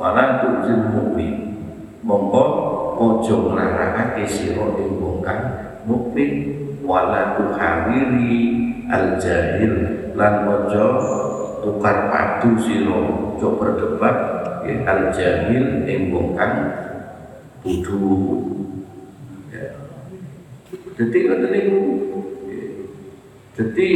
Wala 0.00 0.40
tujil 0.40 0.88
mukmin. 0.94 1.34
Mongko 2.00 2.44
ojo 2.96 3.52
nglarakake 3.52 4.24
sira 4.24 4.64
ing 4.80 4.96
wong 4.96 5.20
kang 5.20 5.42
mukmin. 5.84 6.56
Wala 6.88 7.36
tuhawiri 7.36 8.36
al 8.88 9.20
jahil 9.20 9.74
lan 10.16 10.48
ojo 10.48 10.86
tukar 11.62 12.12
padu 12.12 12.58
sira 12.60 12.94
ojo 12.94 13.48
berdebat 13.58 14.16
ya, 14.66 14.74
al 14.86 15.12
jahil 15.14 15.84
kang 16.38 16.54
bodho 17.62 18.00
ya. 19.52 19.66
Jadi 20.98 21.16
ngoten 21.26 21.50
niku. 21.52 21.82
Jadi 23.58 23.88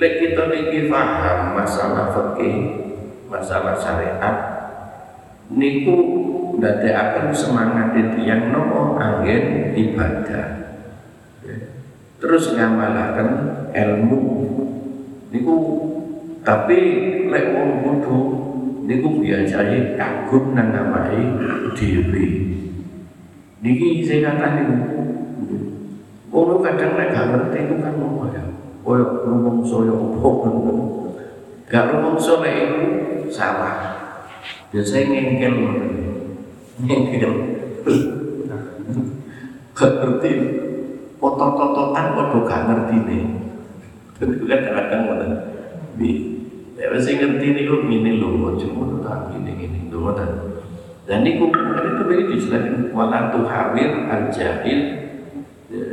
lek 0.00 0.12
kita 0.16 0.48
niki 0.48 0.88
paham 0.88 1.52
masalah 1.52 2.08
fikih, 2.16 2.56
masalah 3.28 3.76
syariat, 3.76 4.36
niku 5.52 6.22
akan 6.92 7.32
semangat 7.32 7.96
yang 8.22 8.52
nopo 8.52 8.96
angin 9.00 9.72
ibadah 9.72 10.46
ya. 11.44 11.56
terus 12.20 12.52
ngamalakan 12.52 13.28
ilmu 13.72 14.20
niku 15.32 15.56
tapi 16.42 16.78
lek 17.30 17.54
wong 17.54 17.70
kudu 17.86 18.18
niku 18.82 19.22
biasanya 19.22 19.94
kagum 19.94 20.58
nang 20.58 20.74
ngamai 20.74 21.22
diri 21.78 22.26
niki 23.62 24.02
saya 24.02 24.34
kata 24.34 24.48
niku. 24.58 24.76
Wong 26.34 26.64
kadang 26.64 26.98
nek 26.98 27.14
gak 27.14 27.26
ngerti 27.30 27.58
itu 27.62 27.74
kan 27.78 27.94
mau 27.94 28.26
ya. 28.34 28.42
Koyo 28.82 29.22
rumangsa 29.22 29.86
ya 29.86 29.94
opo 29.94 30.28
Gak 31.70 31.88
rumangsa 31.94 32.42
nek 32.42 32.54
iku 32.58 32.82
salah. 33.30 33.76
Biasanya 34.74 35.06
ngengkel 35.14 35.54
ngengkel. 36.82 37.32
Gak 39.78 39.92
ngerti. 40.02 40.30
Foto-fotoan 41.22 42.06
kok 42.18 42.34
gak 42.50 42.62
ngerti 42.66 42.96
nih. 43.06 43.22
Kadang-kadang 44.18 45.02
mana 45.06 45.26
ya 46.82 46.90
masih 46.90 47.14
ngerti 47.22 47.46
ini 47.62 48.18
loh 48.18 48.34
mau 48.34 48.58
cuma 48.58 48.98
tak 49.06 49.38
ini 49.38 49.70
ini 49.70 49.78
loh 49.94 50.10
dan 50.18 50.30
dan 51.06 51.22
ini 51.22 51.38
kok 51.38 51.54
itu 51.54 52.02
begini 52.02 52.34
diselain 52.34 52.90
wala 52.90 53.30
hawir 53.30 54.10
al 54.10 54.26
jahil 54.34 54.80
ya, 55.70 55.86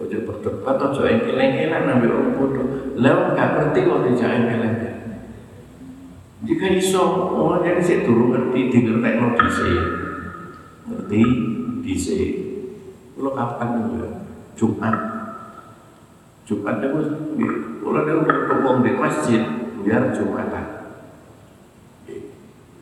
ojo 0.00 0.16
berdebat 0.24 0.76
ojo 0.80 1.00
engkel-engkelan 1.04 1.84
ambil 1.92 2.10
orang 2.16 2.32
bodoh. 2.36 2.66
Lalu 3.00 3.22
gak 3.36 3.48
ngerti 3.56 3.78
kok 3.84 4.00
dijak 4.08 4.30
engkel-engkel 4.32 4.90
jika 6.40 6.72
iso, 6.72 7.04
orang 7.36 7.68
yang 7.68 7.84
saya 7.84 8.00
turun 8.00 8.32
ngerti, 8.32 8.72
dingerti 8.72 9.12
bisa 9.36 9.68
Ngerti, 10.88 11.22
bisa 11.84 12.16
Kalau 13.12 13.32
kapan 13.36 13.68
juga? 13.84 14.08
Jumat. 14.56 14.96
Jumat 16.48 16.80
itu, 16.80 17.00
kalau 17.84 18.00
dia 18.08 18.16
uang 18.56 18.80
di 18.80 18.92
masjid, 18.96 19.42
biar 19.82 20.12
Jumatan. 20.14 20.64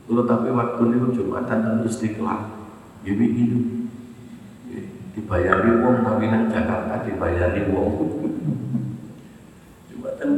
Kalau 0.08 0.24
tapi 0.24 0.48
waktu 0.50 0.82
itu 0.88 1.06
Jumatan 1.20 1.58
dan 1.60 1.76
istiqlal, 1.84 2.40
jadi 3.04 3.24
itu 3.28 3.78
dibayari 5.18 5.70
uang 5.82 6.06
tapi 6.06 6.24
nang 6.30 6.46
Jakarta 6.46 7.02
dibayari 7.02 7.66
uang 7.74 7.90
Jumatan 9.90 10.28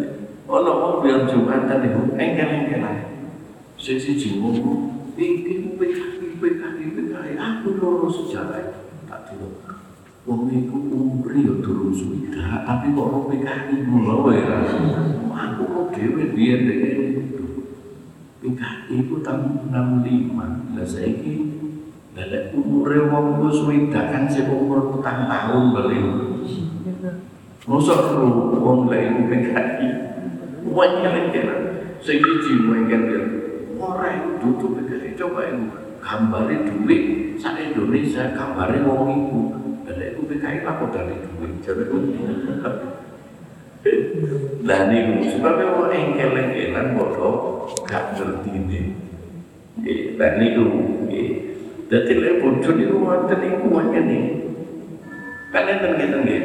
kalau 0.48 0.72
mau 0.80 0.94
biar 1.04 1.28
Jumatan 1.28 1.78
itu 1.84 2.02
engkel-engkelan 2.16 2.96
sesi 3.76 4.16
jiwa 4.16 4.50
iki 5.20 5.76
PKI 5.76 6.40
PKI 6.40 6.84
PKI 6.96 7.32
aku 7.36 7.76
loro 7.76 8.08
sejarah 8.08 8.72
tak 9.04 9.20
dilo 9.28 9.69
wong 10.30 10.46
iku 10.46 10.78
umur 10.94 11.34
ya 11.34 11.58
durung 11.58 11.90
sudah 11.90 12.62
tapi 12.62 12.94
kok 12.94 13.02
ora 13.02 13.18
PKI 13.34 13.76
mula 13.82 14.30
ya 14.30 14.62
aku 15.26 15.62
kok 15.66 15.86
dhewe 15.90 16.30
biyen 16.30 16.70
dhewe 16.70 17.06
PKI 18.38 18.96
ku 19.10 19.18
tahun 19.26 19.74
65 19.74 20.78
lah 20.78 20.86
saiki 20.86 21.34
lek 22.14 22.54
umure 22.54 23.10
wong 23.10 23.42
wis 23.42 23.58
kan 23.90 24.30
sing 24.30 24.46
umur 24.46 24.94
petang 24.94 25.26
tahun 25.26 25.74
beli 25.74 25.98
Mosok 27.66 28.14
wong 28.54 28.86
lek 28.86 29.10
iku 29.10 29.20
PKI 29.26 29.88
wong 30.70 30.92
kira-kira 31.02 31.56
sing 31.98 32.22
jiwa 32.22 32.86
yang 32.86 33.02
orang 33.82 34.38
duduk 34.38 34.78
begini 34.78 35.18
coba 35.18 35.50
itu 35.50 35.66
gambari 35.98 36.56
duit 36.70 37.02
sak 37.42 37.58
Indonesia 37.58 38.30
gambari 38.30 38.78
wong 38.86 39.10
iku 39.26 39.69
itu 40.00 40.20
PKI 40.24 40.64
apa 40.64 40.84
dari 40.88 41.16
duit. 41.20 41.52
Jadi 41.60 41.84
lah 44.60 44.92
ini 44.92 45.24
sebabnya 45.32 45.72
orang 45.72 45.92
engkel-engkelan 45.92 46.86
bodoh. 46.96 47.64
Gak 47.88 48.16
ngerti 48.16 48.50
ini. 48.52 48.80
Dan 50.20 50.36
itu 50.44 50.64
jadi 51.88 52.12
lek 52.12 52.34
bodoh 52.44 52.72
itu 52.76 52.96
wonten 52.96 53.40
iku 53.40 53.66
wae 53.72 54.00
nih. 54.00 54.24
Kan 55.50 55.66
enten 55.66 55.98
ngeten 55.98 56.20
nggih 56.22 56.44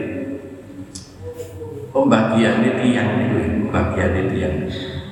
pembagian 1.94 2.66
tiang 2.82 3.10
niku 3.22 3.40
pembagian 3.70 4.32
tiang. 4.34 4.56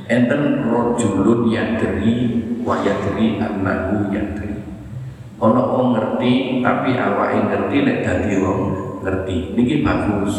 Enten 0.09 0.41
rojulun 0.67 1.51
yadri 1.51 2.41
wa 2.63 2.81
yadri 2.81 3.37
annahu 3.37 4.09
yadri 4.09 4.52
ono 5.43 5.61
wong 5.75 5.87
ngerti 5.91 6.63
tapi 6.63 6.95
awake 6.95 7.39
ngerti 7.51 7.75
nek 7.83 7.97
dadi 8.07 8.33
wong 8.39 8.59
ngerti. 9.03 9.37
Niki 9.59 9.83
bagus. 9.83 10.33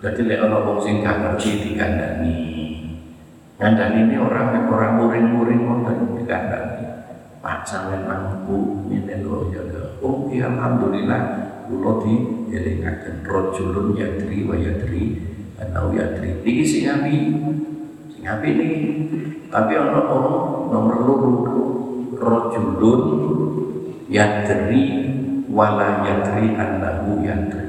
Jadi 0.00 0.20
lek 0.24 0.40
ono 0.48 0.64
wong 0.64 0.78
sing 0.80 1.04
gak 1.04 1.20
ngerti 1.20 1.50
dikandani 1.60 2.46
ngandani 3.56 3.98
ini 4.12 4.16
orang 4.20 4.68
orang 4.68 4.92
muring-muring 5.00 5.64
wonten 5.64 6.12
dikandani 6.20 6.84
Pak 7.40 7.64
sampean 7.64 8.04
mampu 8.04 8.84
ini 8.92 9.24
lho 9.24 9.48
ya 9.48 9.62
oh 10.04 10.28
ya 10.28 10.50
alhamdulillah 10.52 11.20
kula 11.70 11.92
di 12.04 12.14
elingaken 12.52 13.24
rojulun 13.24 13.96
yadri 13.96 14.44
wa 14.44 14.54
yadri 14.58 15.24
annahu 15.56 15.96
yadri. 15.96 16.42
Niki 16.44 16.64
sing 16.66 16.84
Ngapi 18.26 18.48
ini 18.58 18.70
tapi 19.48 19.72
ono 19.78 20.00
ono 20.02 20.32
nomor 20.74 20.96
loro 21.06 21.30
rojulun 22.18 23.02
yadri 24.06 24.84
wala 25.50 26.06
yadri 26.06 26.54
annahu 26.54 27.22
yadri. 27.22 27.66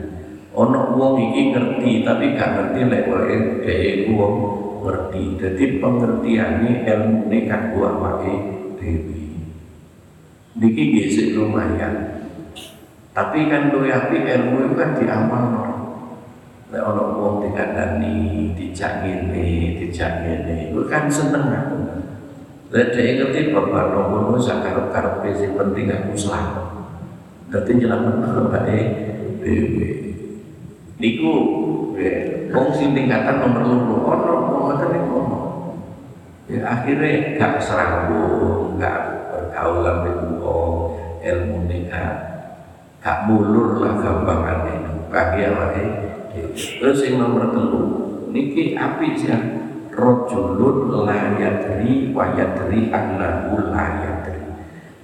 Ono 0.58 0.98
wong 0.98 1.14
iki 1.22 1.54
ngerti 1.54 2.02
tapi 2.02 2.34
gak 2.34 2.50
ngerti 2.58 2.80
lek 2.90 3.04
wae 3.06 3.36
dhewe 3.62 4.10
wong 4.18 4.36
ngerti. 4.82 5.24
Dadi 5.38 5.66
pengertiane 5.78 6.72
ilmu 6.82 7.30
ne 7.30 7.38
kanggo 7.46 7.80
awake 7.86 8.34
dhewe. 8.82 9.22
Niki 10.58 10.84
gesek 10.98 11.38
lumayan. 11.38 12.26
Tapi 13.14 13.50
kan 13.50 13.74
luwih 13.74 13.94
apik 13.94 14.26
ilmu 14.26 14.70
itu 14.70 14.74
kan 14.78 14.98
diamalno. 14.98 15.66
Lek 16.74 16.82
ana 16.84 17.04
wong 17.16 17.46
dikandani, 17.46 18.52
dijak 18.58 19.02
ngene, 19.06 19.80
dijak 19.80 20.26
ngene, 20.26 20.74
kan 20.90 21.08
seneng 21.08 21.48
aku. 21.48 21.77
Lek 22.68 22.92
dhek 22.92 23.16
ngerti 23.16 23.56
bapak 23.56 23.96
ngono 23.96 24.36
sak 24.36 24.60
karep-karepe 24.60 25.30
sing 25.40 25.56
penting 25.56 25.88
aku 25.88 26.12
selamat. 26.20 26.68
Dadi 27.48 27.72
nyelametno 27.80 28.28
bapake 28.28 28.80
dhewe. 29.40 29.90
Niku 31.00 31.34
wong 32.52 32.68
sing 32.76 32.92
tingkatan 32.92 33.40
nomor 33.40 33.64
loro 33.64 33.98
ana 34.12 34.34
ngoten 34.48 34.90
niku 34.94 35.20
ya 36.48 36.64
akhirnya 36.64 37.36
gak 37.36 37.60
serambung 37.60 38.80
gak 38.80 39.28
pergaulan 39.32 40.08
dengan 40.08 40.32
ilmu 41.20 41.58
nikah 41.68 42.12
gak 43.04 43.28
mulur 43.28 43.84
lah 43.84 44.00
gampangan 44.00 44.60
ini 44.72 44.92
bagi 45.12 45.42
awake 45.44 45.86
terus 46.80 47.04
yang 47.04 47.20
nomor 47.20 47.52
telu 47.52 47.84
niki 48.32 48.80
api 48.80 49.08
sih 49.20 49.32
rojulun 49.98 50.94
layadri 51.10 52.14
wayadri 52.14 52.94
annahu 52.94 53.74
layadri 53.74 54.38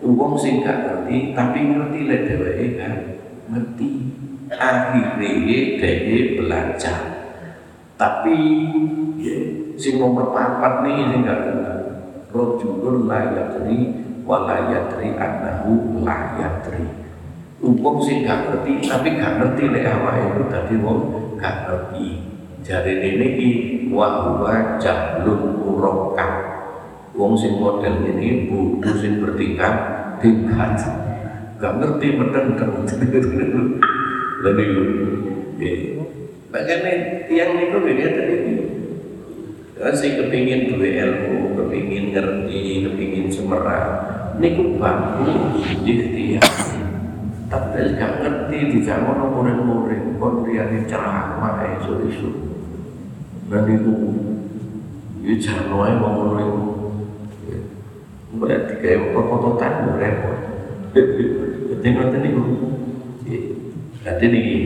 uang 0.06 0.38
sing 0.38 0.62
gak 0.62 0.86
ngerti 0.86 1.34
tapi 1.34 1.60
ngerti 1.74 2.00
lah 2.06 2.20
dheweke 2.22 2.68
kan 2.78 2.94
ngerti 3.50 3.90
akhirnya 4.54 5.30
dia 5.82 6.22
belajar. 6.38 7.00
Tapi 7.98 8.38
ya, 9.22 9.38
sing 9.80 9.98
nomor 9.98 10.36
papat 10.36 10.84
nih 10.86 11.10
sing 11.10 11.22
gak 11.24 11.40
kenal 11.48 11.80
rojulun 12.34 13.10
layadri 13.10 13.80
walayadri 14.28 15.16
annahu 15.18 16.04
layadri 16.04 16.86
uang 17.64 17.98
sing 18.04 18.28
gak 18.28 18.50
ngerti 18.50 18.86
tapi 18.92 19.16
gak 19.16 19.40
ngerti 19.40 19.64
lek 19.72 19.88
awake 19.88 20.24
itu 20.36 20.44
tadi 20.52 20.76
wong 20.84 21.00
gak 21.40 21.56
ngerti 21.70 22.33
Jari 22.64 22.96
ini 22.96 23.28
ki 23.36 23.50
wa 23.92 24.24
huwa 24.24 24.80
jahlun 24.80 25.60
murakkab. 25.60 26.32
Wong 27.12 27.36
sing 27.36 27.60
model 27.60 28.08
ini 28.08 28.48
buku 28.48 28.92
sing 29.04 29.20
bertingkat 29.20 29.76
tingkat. 30.24 30.80
Gak 31.64 31.80
ngerti 31.80 32.20
meden 32.20 32.60
Lalu 34.44 34.68
Bagaimana 36.52 37.24
tiang 37.24 37.56
itu 37.56 37.78
beda 37.80 38.08
tadi 38.20 38.38
Kasih 39.80 40.12
kepingin 40.20 40.76
dua 40.76 40.86
ilmu, 41.08 41.56
kepingin 41.56 42.12
ngerti, 42.12 42.84
kepingin 42.84 43.32
semerang 43.32 43.96
Ini 44.44 44.76
bagus 44.76 45.32
ikhtiar 45.88 46.52
Tapi 47.48 47.96
gak 47.96 48.14
ngerti 48.20 48.58
di 48.68 48.80
zaman 48.84 49.24
murid-murid 49.32 50.20
Kon 50.20 50.44
dia 50.44 50.68
ceramah 50.84 51.64
isu-isu 51.80 52.53
dan 53.52 53.64
itu 53.68 53.94
ya 55.24 55.34
jangan 55.40 55.76
wae 55.80 55.94
mau 55.98 56.12
ngono 56.14 56.36
iku 56.40 56.62
berarti 58.34 58.74
kayak 58.82 59.14
perkototan 59.14 59.94
repot. 59.98 60.40
Jadi 61.70 61.88
ngoten 61.94 62.20
niku. 62.22 62.44
Jadi 64.04 64.26
niki. 64.30 64.60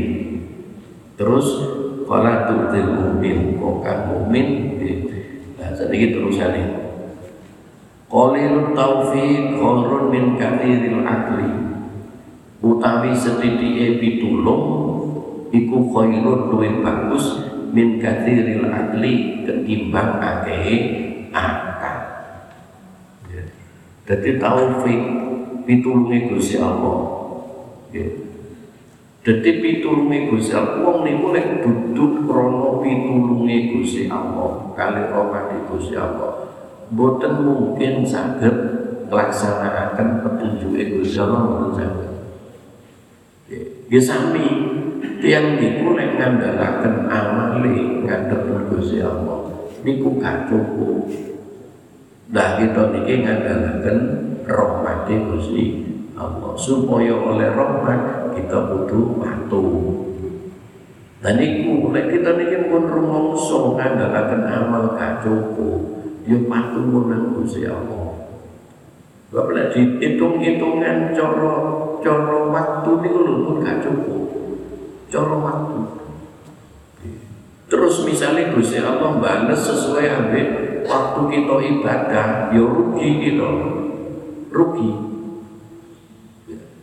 Terus 1.18 1.48
Fala 2.08 2.48
tu'til 2.48 2.88
mu'min 2.88 3.60
Kokan 3.60 4.00
mu'min 4.08 4.48
Nah 5.60 5.70
sedikit 5.76 6.16
terusannya 6.16 6.88
Qalilun 8.08 8.72
taufiq 8.72 9.60
khairun 9.60 10.04
min 10.08 10.40
kathiril 10.40 11.04
akli 11.04 11.52
Utawi 12.64 13.12
sedhithike 13.12 14.00
pitulung 14.00 14.64
iku 15.52 15.78
khairun 15.92 16.48
luwih 16.48 16.80
bagus 16.80 17.57
min 17.72 18.00
kathiril 18.00 18.68
akli 18.70 19.44
ketimbang 19.44 20.20
akeh 20.20 20.68
akal 21.32 21.98
ya. 23.32 23.44
jadi 24.08 24.40
taufik 24.40 25.02
pitulungi 25.68 26.32
Gusti 26.32 26.58
Allah 26.60 27.00
ya. 27.92 28.08
jadi 29.24 29.50
pitulungi 29.60 30.32
Gusti 30.32 30.56
Allah 30.56 30.84
wong 30.84 31.04
niku 31.04 31.36
lek 31.36 31.64
duduk 31.64 32.28
krana 32.28 32.80
pitulungi 32.80 33.58
Gusti 33.76 34.08
Allah 34.08 34.72
kali 34.76 35.04
rahmati 35.12 35.58
Gusti 35.68 35.96
Allah 35.96 36.48
boten 36.92 37.44
mungkin 37.44 38.08
saged 38.08 38.56
melaksanakan 39.12 40.24
petunjuk 40.24 40.72
Gusti 40.76 41.18
Allah 41.20 41.42
boten 41.44 41.72
saged 41.76 42.08
ya 43.88 44.00
sami 44.04 44.67
tiang 45.22 45.58
niku 45.58 45.98
nek 45.98 46.10
ngandalaken 46.18 46.96
amali 47.10 48.06
ngadep 48.06 48.42
Gusti 48.70 49.02
Allah. 49.02 49.50
Niku 49.82 50.18
gak 50.22 50.50
cukup. 50.50 51.10
Nah 52.34 52.60
kita 52.60 52.82
niki 52.94 53.14
ngandalaken 53.26 53.98
rahmat 54.46 55.10
Gusti 55.10 55.64
Allah. 56.18 56.54
Supaya 56.58 57.14
oleh 57.18 57.50
rahmat 57.54 58.00
kita 58.38 58.58
butuh 58.70 59.06
waktu 59.18 59.64
dan 61.18 61.34
niku 61.42 61.90
nek 61.90 62.14
kita 62.14 62.38
niki 62.38 62.70
pun 62.70 62.86
rumangsa 62.86 63.58
ngandalaken 63.74 64.42
amal 64.46 64.94
gak 64.94 65.26
cukup 65.26 65.82
yo 66.30 66.38
ya 66.38 66.46
patuh 66.46 66.86
nang 67.10 67.34
Gusti 67.34 67.66
Allah. 67.66 68.06
Boleh 69.28 69.68
dihitung-hitungan 69.76 71.12
cara 71.12 71.54
cara 72.00 72.38
waktu 72.48 72.92
lho 73.12 73.34
pun 73.44 73.56
gak 73.60 73.84
cukup 73.84 74.18
cara 75.08 75.36
waktu. 75.40 75.78
Terus 77.68 77.96
misalnya 78.08 78.56
Gusti 78.56 78.80
Allah 78.80 79.20
balas 79.20 79.60
sesuai 79.60 80.06
ambil 80.08 80.48
waktu 80.88 81.22
kita 81.36 81.56
ibadah 81.76 82.28
ya 82.56 82.64
rugi 82.64 83.10
gitu 83.28 83.48
rugi. 84.52 84.92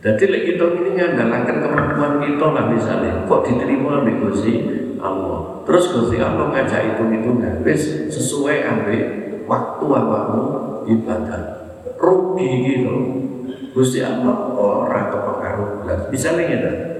Jadi 0.05 0.23
lek 0.29 0.41
kita 0.45 0.65
ini 0.77 0.89
ngandalkan 0.93 1.65
kemampuan 1.65 2.21
kita 2.21 2.45
lah 2.53 2.69
misalnya 2.69 3.25
kok 3.25 3.41
diterima 3.49 4.05
ambil 4.05 4.29
Gusti 4.29 4.61
Allah? 5.01 5.65
Terus 5.65 5.89
Gusti 5.89 6.21
Allah 6.21 6.53
ngajak 6.53 6.81
itu 6.93 7.03
itu 7.09 7.29
wis 7.65 7.81
sesuai 8.13 8.57
ambil 8.69 9.01
waktu 9.49 9.85
awakmu 9.89 10.45
ibadah. 10.85 11.41
Rugi 11.97 12.49
gitu. 12.61 12.95
Gusti 13.73 14.05
Allah 14.05 14.53
orang 14.53 15.09
kepengaruh. 15.09 15.69
Misalnya 16.13 16.43
gitu 16.53 16.94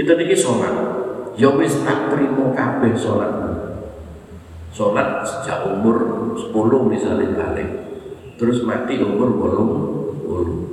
kita 0.00 0.16
niki 0.16 0.32
sholat, 0.32 0.72
ya 1.36 1.52
wis 1.60 1.76
tak 1.84 2.08
terima 2.08 2.56
kabeh 2.56 2.96
sholat. 2.96 3.28
Sholat 4.72 5.28
sejak 5.28 5.68
umur 5.76 6.00
10 6.40 6.56
misalnya 6.88 7.36
balik, 7.36 7.68
terus 8.40 8.64
mati 8.64 8.96
umur 8.96 9.28
bolong 9.36 9.72
bolong. 10.24 10.64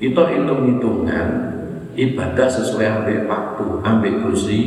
Kita 0.00 0.32
hitung-hitungan 0.32 1.28
ibadah 1.92 2.48
sesuai 2.48 3.04
ambil 3.04 3.18
waktu, 3.28 3.66
ambil 3.84 4.14
kursi 4.24 4.58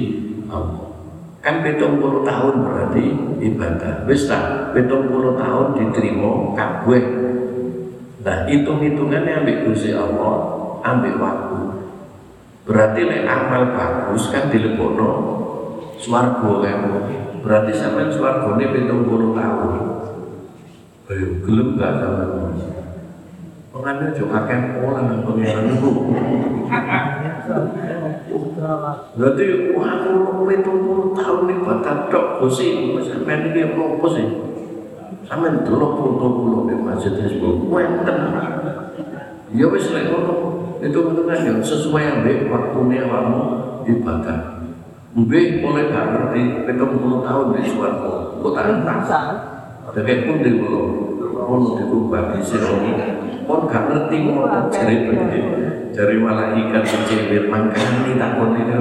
Allah. 0.54 0.94
Kan 1.42 1.66
betul 1.66 1.98
puluh 1.98 2.22
tahun 2.22 2.62
berarti 2.62 3.06
ibadah. 3.42 4.06
Wis 4.06 4.30
tak 4.30 4.78
betul 4.78 5.10
puluh 5.10 5.34
tahun 5.34 5.74
diterima 5.74 6.54
kabeh. 6.54 7.04
Nah 8.22 8.46
hitung-hitungannya 8.46 9.42
ambil 9.42 9.58
kursi 9.66 9.90
Allah, 9.90 10.36
ambil 10.86 11.18
waktu. 11.18 11.83
Berarti 12.64 13.02
lek 13.04 13.28
amal 13.28 13.76
bagus 13.76 14.32
kan 14.32 14.48
dilebono 14.48 15.10
swarga 16.00 16.52
kamu. 16.64 16.96
Berarti 17.44 17.72
sampean 17.76 18.08
swargane 18.08 18.72
70 18.72 19.36
tahun. 19.36 19.72
Ayo 21.12 21.28
gelem 21.44 21.76
gak 21.76 21.94
sampean? 22.00 22.56
Pengambil 23.74 24.10
juga 24.16 24.48
akeh 24.48 24.60
pola 24.80 25.00
nang 25.04 25.26
pengiran 25.28 25.66
itu. 25.76 25.92
Berarti 29.18 29.44
wah 29.76 29.92
aku 30.00 30.12
puluh 30.40 31.12
tahun 31.18 31.42
nih 31.52 31.58
batal 31.68 31.98
dok 32.08 32.26
kusi 32.40 32.96
sampean 33.04 33.52
ini 33.52 33.76
apa 33.76 34.08
sih? 34.14 34.28
Sampean 35.28 35.68
delok 35.68 36.00
foto-foto 36.00 36.70
di 36.72 36.76
masjid 36.80 37.12
tersebut, 37.18 37.68
wenten. 37.68 38.18
Ya 39.52 39.66
wis 39.68 39.90
lek 39.92 40.08
ngono 40.14 40.53
itu 40.84 41.00
kan 41.24 41.40
ya 41.40 41.54
sesuai 41.64 42.04
ambil 42.20 42.38
waktunya 42.52 43.08
kamu 43.08 43.40
ibadah 43.88 44.54
Mungkin 45.14 45.62
boleh 45.62 45.94
gak 45.94 46.10
ngerti, 46.10 46.66
petung 46.66 46.98
puluh 46.98 47.22
tahun 47.22 47.54
di 47.54 47.70
suarco, 47.70 48.42
kok 48.42 48.54
tak 48.58 48.66
entah. 48.82 49.26
Tapi 49.94 50.26
pun 50.26 50.42
di 50.42 50.58
bulu, 50.58 50.82
pun 51.38 51.78
di 51.78 51.86
kubah 51.86 52.34
di 52.34 52.42
sini, 52.42 52.98
pun 53.46 53.70
gak 53.70 53.94
ngerti 53.94 54.26
mau 54.26 54.50
cari 54.74 55.06
pergi, 55.06 55.40
cari 55.94 56.16
malaikat 56.18 56.82
secewir 56.82 57.46
mangkanya 57.46 58.10
ini 58.10 58.18
tak 58.18 58.32
pun 58.42 58.58
itu. 58.58 58.78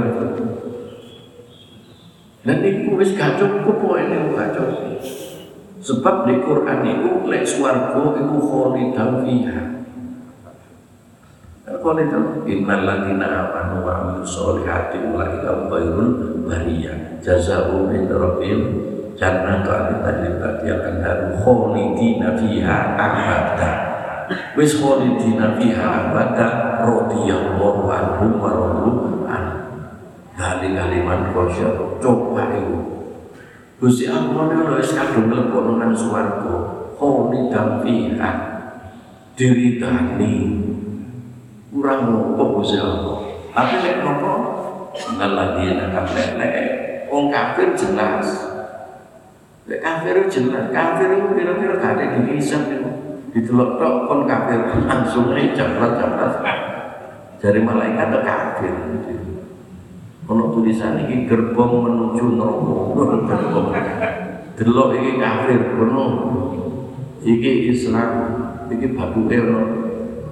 Dan 2.48 2.58
itu 2.64 2.96
wis 2.96 3.12
gak 3.12 3.36
cukup, 3.36 3.76
kok 3.76 4.00
ini 4.00 4.32
gak 4.32 4.56
cukup. 4.56 5.04
Sebab 5.84 6.16
di 6.24 6.34
Quran 6.40 6.80
itu, 6.80 7.10
lek 7.28 7.44
suarco 7.44 8.16
itu 8.16 8.36
kholidan 8.40 9.20
fiha. 9.20 9.81
Kalau 11.80 12.02
itu. 12.02 12.20
Innal 12.50 12.82
ladzina 12.84 13.48
amanu 13.48 13.86
wa 13.86 13.92
amilus 14.02 14.34
solihati 14.34 15.00
ulaika 15.00 15.70
khairul 15.70 16.44
bariyah 16.44 17.22
jazaa'u 17.24 17.88
min 17.88 18.10
rabbihim. 18.10 18.60
Jannatu 19.16 19.68
adnin 19.70 20.00
tajri 20.02 20.30
tahtihal 20.40 20.82
anharu 20.82 21.26
khalidina 21.40 22.34
fiha 22.34 22.78
abada 22.96 23.70
wis 24.56 24.80
khalidina 24.80 25.60
fiha 25.60 26.10
abada 26.10 26.80
radhiyallahu 26.82 27.86
anhum 27.92 28.30
wa 28.40 28.50
radu 28.50 28.90
an 29.28 29.44
Gali 30.32 30.72
kalimat 30.74 31.28
kosyar 31.36 31.76
coba 32.00 32.56
itu. 32.56 32.78
Gusti 33.76 34.08
Allah 34.08 34.48
niku 34.48 34.80
wis 34.80 34.90
kadung 34.96 35.28
mlebokno 35.28 35.76
nang 35.76 35.92
swarga. 35.92 36.88
Kholidan 36.96 37.84
fiha. 37.84 38.30
Diridani. 39.36 40.34
Kurang 41.72 42.12
nopo 42.12 42.60
Gusti 42.60 42.76
Allah. 42.76 43.16
Tapi 43.56 43.74
nek 43.80 43.96
nopo 44.04 44.32
Naladina 45.16 45.88
kablek 45.88 46.36
Wong 47.08 47.32
kafir 47.32 47.72
jelas. 47.72 48.28
Lek 49.64 49.80
kafir 49.80 50.28
jelas, 50.28 50.68
kafir 50.68 51.08
itu 51.16 51.28
kira-kira 51.32 51.80
gak 51.80 51.96
ada 51.96 52.24
dihisap 52.28 52.68
itu. 52.68 52.88
Ditelok 53.32 53.80
tok 53.80 53.94
kon 54.04 54.20
kafir 54.28 54.60
langsung 54.88 55.32
aja 55.32 55.64
cepet-cepet. 55.64 56.58
Dari 57.40 57.60
malaikat 57.64 58.08
ke 58.12 58.20
kafir. 58.20 58.74
Ono 60.28 60.44
tulisan 60.52 61.00
ini 61.08 61.24
gerbong 61.24 61.88
menuju 61.88 62.36
neraka. 62.36 64.08
Delok 64.60 64.88
iki 65.00 65.16
kafir 65.16 65.60
kono. 65.72 66.04
Iki 67.22 67.70
Islam, 67.70 68.10
iki 68.68 68.92
babuke 68.92 69.36
ono 69.40 69.81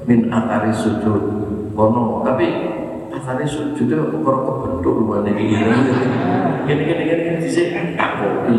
min 0.08 0.30
atari 0.32 0.72
sujud 0.72 1.22
kono. 1.74 2.22
Tapi 2.24 2.46
atari 3.10 3.44
sujud 3.48 3.88
itu 3.88 3.94
perkara 3.96 4.38
kebentuk 4.46 4.94
rumah 5.00 5.24
ini. 5.26 5.58
Gini 6.68 6.82
gini 6.86 7.02
gini 7.08 7.22
gini 7.26 7.48
sih 7.50 7.74
tak 7.98 8.10
kopi. 8.20 8.56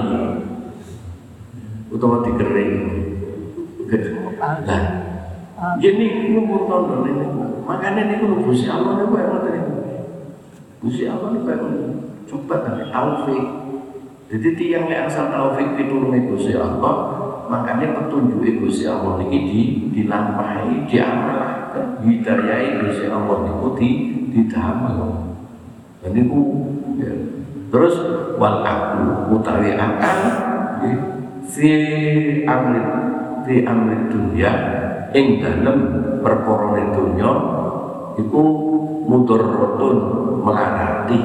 Utawa 1.92 2.24
dikering. 2.24 2.76
Nah, 4.42 4.84
gini 5.78 6.34
ngumpul 6.34 6.66
tondo 6.66 7.06
ini. 7.06 7.26
Makanya 7.62 8.10
ini 8.10 8.16
kalau 8.20 8.42
Gusti 8.44 8.68
Allah 8.68 9.00
ini 9.00 9.06
kayak 9.14 9.28
ngoten 9.32 9.54
iki. 9.54 9.74
Gusti 10.82 11.04
Allah 11.08 11.28
ini 11.32 11.40
kayak. 11.46 11.62
Coba 12.32 12.64
tapi 12.64 12.88
taufik. 12.88 13.44
Jadi 14.32 14.50
tiang 14.56 14.88
yang 14.88 15.12
asal 15.12 15.28
taufik 15.28 15.76
pitulunge 15.76 16.32
Gusti 16.32 16.56
Allah, 16.56 17.21
makanya 17.52 17.92
petunjuk 18.00 18.64
Gusti 18.64 18.88
Allah 18.88 19.20
ini 19.28 19.40
di 19.44 19.62
dilampahi, 19.92 20.88
diamalkan, 20.88 22.00
hidayai 22.00 22.80
Gusti 22.80 23.12
Allah 23.12 23.44
niku 23.44 23.76
di 23.76 23.90
didamel. 24.32 25.36
Dan 26.00 26.16
itu 26.16 26.40
ya. 26.96 27.12
terus 27.68 27.96
wal 28.40 28.64
aku 28.64 29.36
utawi 29.36 29.76
akal 29.76 30.20
ya, 30.80 30.96
fi 31.46 31.70
amri 32.48 32.82
fi 33.44 33.54
amri 33.68 33.96
dunia 34.08 34.52
ing 35.12 35.44
dalem 35.44 35.78
perkara 36.24 36.96
dunya 36.96 37.32
iku 38.16 38.44
mudarratun 39.12 39.98
melarati. 40.40 41.22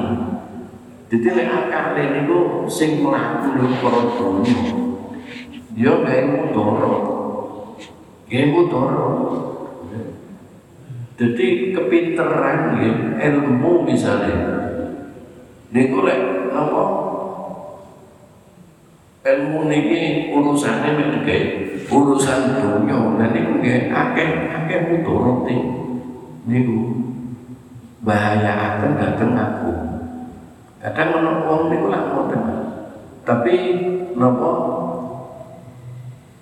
Jadi 1.07 1.27
akal 1.47 1.95
niku 1.95 2.67
sing 2.67 2.99
mlaku 2.99 3.63
perkara 3.63 4.01
dunya 4.19 4.86
ya 5.77 5.93
gawe 6.01 6.23
mudarat. 6.25 7.03
Gawe 8.25 8.45
mudarat. 8.49 9.15
Jadi 11.17 11.73
kepinteran 11.73 12.77
ya, 12.77 12.91
ilmu 13.29 13.85
misalnya 13.85 14.37
niku 15.73 16.05
lek 16.05 16.21
apa 16.53 16.83
ilmu 19.25 19.59
niki 19.67 20.31
urusane 20.31 20.93
mek 20.93 21.25
urusan 21.89 22.41
dunia 22.61 22.97
dan 23.19 23.29
niku 23.33 23.51
nggih 23.59 23.89
akeh 23.89 24.29
akeh 24.45 24.79
mudarat 24.93 25.37
niku 26.47 26.79
bahaya 28.05 28.79
akan 28.79 28.91
dateng 28.95 29.33
aku 29.35 29.73
kadang 30.79 31.19
ono 31.19 31.31
wong 31.43 31.61
niku 31.73 31.85
lak 31.91 32.03
ngoten 32.13 32.41
tapi 33.27 33.55
napa 34.15 34.51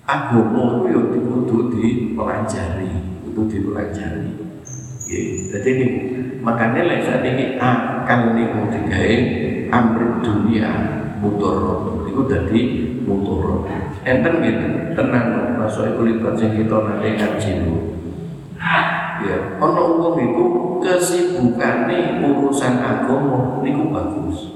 agama 0.06 0.86
itu 0.86 0.94
ya 0.94 1.18
kudu 1.18 1.56
dipelajari 1.74 2.90
kudu 3.26 3.42
dipelajari. 3.50 4.30
Nggih 5.06 5.26
dadi 5.50 5.70
niku 5.78 5.98
makanya 6.46 6.82
lek 6.86 7.02
akan 7.58 8.20
niku 8.38 8.60
digawe 8.70 9.16
amri 9.70 10.06
dunia 10.22 10.70
mudarat 11.18 12.06
niku 12.06 12.22
dadi 12.30 12.60
mudarat 13.02 13.66
enten 14.06 14.34
gitu 14.46 14.66
tenan 14.94 15.58
masuk 15.58 15.90
iku 15.90 16.00
libat 16.06 16.38
sing 16.38 16.54
kita 16.54 16.76
nanti 16.86 17.18
ngaji 17.18 17.52
ya 19.26 19.36
ana 19.58 19.82
wong 19.98 20.14
iku 20.22 20.44
kesibukane 20.82 22.22
urusan 22.22 22.78
agama 22.78 23.58
niku 23.66 23.90
bagus. 23.90 24.54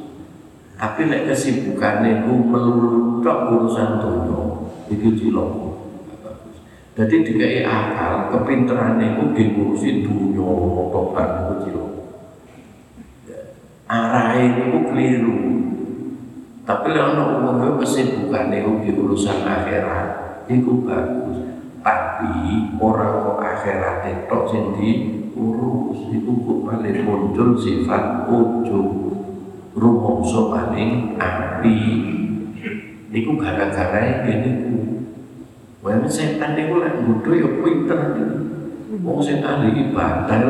Tapi 0.81 1.13
nek 1.13 1.29
kesibukane 1.29 2.25
ku 2.25 2.41
melulu 2.41 3.21
tok 3.21 3.53
urusan 3.53 4.01
dunia 4.01 4.70
itu 4.91 5.09
cilok 5.15 5.71
jadi 7.01 7.17
dikai 7.25 7.65
akal 7.65 8.29
kepinteran 8.29 9.01
itu 9.01 9.33
ngurusi 9.33 10.05
dunia 10.05 10.45
motokan 10.45 11.49
itu 11.49 11.55
cilok. 11.65 11.93
Arah 13.89 14.37
itu 14.37 14.85
keliru. 14.85 15.39
Tapi 16.69 16.89
kalau 16.93 17.41
umumnya 17.41 17.81
kesibukan 17.81 18.53
itu 18.53 18.71
di 18.85 18.91
urusan 18.93 19.49
akhirat 19.49 20.07
itu 20.53 20.85
bagus. 20.85 21.41
Tapi 21.81 22.75
orang 22.77 23.25
kok 23.25 23.39
akhirat 23.49 23.99
itu 24.05 24.39
sing 24.53 24.65
diurus 24.77 25.99
itu 26.13 26.31
kok 26.37 26.59
paling 26.69 27.01
muncul 27.07 27.57
sifat 27.57 28.29
ujub 28.29 28.89
rumongso 29.73 30.53
paling 30.53 31.17
api 31.17 31.79
itu 33.11 33.31
gara-gara 33.39 34.25
ini 34.27 34.51
Wah, 35.81 35.97
setan 36.13 36.61
itu 36.61 36.77
lek 36.77 36.93
bodoh 37.09 37.33
ya 37.33 37.49
pinter 37.65 38.01
Wong 39.01 39.19
sing 39.25 39.41
ahli 39.41 39.89
ibadah 39.89 40.45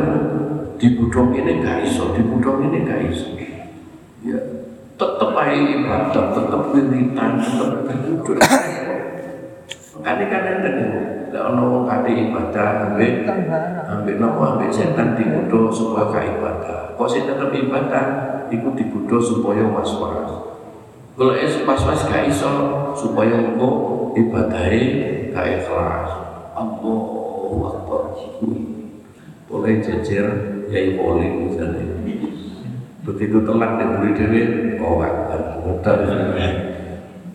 dibudong 0.81 1.37
ini 1.37 1.61
gak 1.61 1.87
iso, 1.87 2.17
dibudong 2.17 2.67
ini 2.67 2.89
gak 2.89 3.05
iso. 3.13 3.31
Ya, 4.25 4.41
tetep 4.97 5.31
aja 5.37 5.55
ibadah, 5.55 6.25
tetep 6.33 6.63
wiritan, 6.73 7.33
tetep 7.37 7.97
duduk. 8.01 8.41
Makanya 9.95 10.25
kan 10.33 10.43
ada 10.49 10.71
Lah 11.31 11.55
ono 11.55 11.63
wong 11.71 11.85
kate 11.87 12.11
ibadah 12.11 12.91
ambek 12.91 13.23
ambek 13.87 14.19
napa 14.19 14.59
ambek 14.59 14.75
setan 14.75 15.15
dibudho 15.15 15.71
supaya 15.71 16.11
gak 16.11 16.27
ibadah. 16.27 16.81
Kok 16.99 17.07
sing 17.07 17.23
tetep 17.23 17.55
ibadah 17.55 18.05
iku 18.51 18.75
dibudho 18.75 19.23
supaya 19.23 19.63
was-was. 19.63 20.50
Kalau 21.21 21.37
es 21.37 21.53
was-was 21.69 22.09
gak 22.09 22.33
iso 22.33 22.49
supaya 22.97 23.45
engko 23.45 24.09
ibadahe 24.17 24.83
gak 25.37 25.53
ikhlas. 25.53 26.09
Allahu 26.57 27.61
Akbar. 27.61 28.17
Boleh 29.45 29.85
jejer 29.85 30.25
yai 30.73 30.97
polling 30.97 31.53
misalnya. 31.53 31.93
Begitu 33.05 33.37
telat 33.45 33.77
dan 33.77 34.01
beli 34.01 34.17
dewi, 34.17 34.41
oh 34.81 35.05
akbar, 35.05 35.61
mudah. 35.61 36.09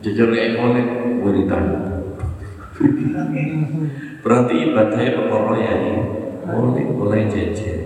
Jejer 0.02 0.34
yai 0.34 0.58
polling, 0.58 1.22
wiridan. 1.22 1.66
Berarti 4.26 4.54
ibadahnya 4.66 5.14
perkara 5.14 5.54
ya 5.62 5.76
boleh 6.42 6.86
boleh 6.90 7.22
jejer. 7.30 7.86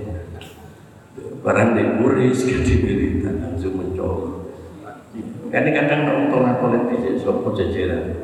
Barang 1.43 1.75
wiridan 1.75 1.99
langsung 1.99 2.55
mencoba. 2.55 3.08
Kadang-kadang 5.49 6.01
nonton 6.05 6.45
politik 6.61 7.17
sopo 7.17 7.49
jajaran. 7.57 8.21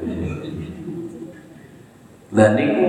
Lah 2.35 2.53
niku 2.53 2.87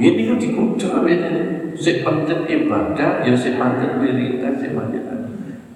ini 0.00 0.32
ku 0.32 0.34
dikucuk 0.40 1.04
ini 1.04 1.74
si 1.76 2.00
pancet 2.00 2.48
ibadah 2.48 3.20
ya 3.26 3.34
si 3.36 3.58
pancet 3.60 4.00
wiritan 4.00 4.56
si 4.56 4.72
pancet 4.72 5.04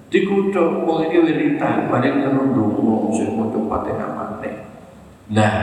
dikucuk 0.09 0.87
wong 0.87 1.05
iki 1.05 1.19
wiritan 1.19 1.91
paling 1.91 2.23
karo 2.23 2.41
ndonga 2.49 3.11
sing 3.11 3.35
maca 3.35 3.59
Fatihah 3.59 4.09
mate. 4.15 4.51
Nah, 5.35 5.57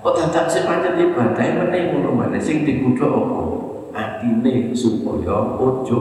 kok 0.00 0.14
dadak 0.14 0.46
si 0.48 0.62
pancet 0.62 0.96
ibadah 0.96 1.44
meneh 1.44 1.92
ngono 1.92 2.14
maneh 2.14 2.40
sing 2.40 2.62
dikucuk 2.62 3.10
apa? 3.10 3.40
Atine 3.94 4.70
supaya 4.72 5.58
ojo 5.58 5.98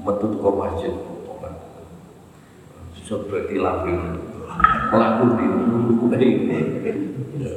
metu 0.00 0.26
kok 0.32 0.56
masjid 0.56 1.09
seperti 3.10 3.58
lapi 3.58 3.90
pelaku 4.94 5.24
di 5.34 5.46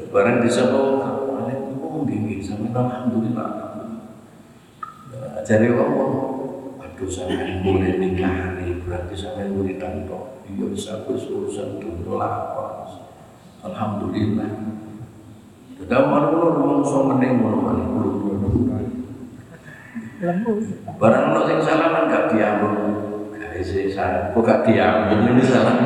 barang 0.10 0.38
di 0.41 0.49
sana 0.49 0.82
oh 1.78 2.01
gini 2.10 2.41
sampai 2.41 2.74
alhamdulillah 2.74 3.49
jadi 5.45 5.78
ngomong 5.78 6.14
aduh 6.82 7.06
sampai 7.06 7.62
boleh 7.62 8.01
nikah 8.01 8.58
nih 8.58 8.82
berarti 8.82 9.14
sampai 9.14 9.54
boleh 9.54 9.78
tanto 9.78 10.41
iya 10.49 10.74
satu 10.74 11.14
urusan 11.14 11.78
dunia 11.78 12.18
lapas 12.18 13.06
alhamdulillah 13.62 14.82
Kedua 15.74 15.99
malu 16.06 16.38
ngomong 16.47 16.82
sama 16.82 17.20
meneng 17.20 17.43
mau 17.43 17.60
mana 17.60 17.86
Barang 20.95 21.36
lo 21.36 21.43
sing 21.43 21.60
salaman 21.60 22.08
gak 22.08 22.32
diambung 22.32 23.12
Isi 23.54 23.93
saya, 23.93 24.34
kok 24.34 24.41
gak 24.41 24.66
diambung 24.66 25.30
ini 25.30 25.43
salah. 25.45 25.78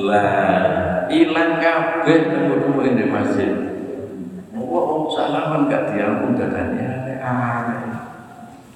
Lah 0.00 1.00
hilang 1.12 1.60
kabeh 1.60 2.18
temu-temu 2.30 2.80
di 2.96 3.04
masjid. 3.10 3.50
Oh, 4.56 5.10
salaman 5.12 5.68
gak 5.68 5.92
diampun 5.92 6.38
dadanya 6.38 7.20
aneh 7.20 7.90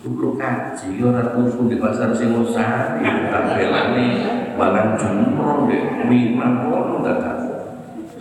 Dulu 0.04 0.36
kaji, 0.36 1.00
orang 1.00 1.32
kufu 1.32 1.64
di 1.64 1.80
pasar 1.80 2.12
Singosari, 2.12 3.00
tak 3.32 3.56
belani, 3.56 4.20
balang 4.52 5.00
jumroh, 5.00 5.64
di 5.64 5.80
Mina, 6.04 6.60
kono 6.60 7.00
gak 7.00 7.40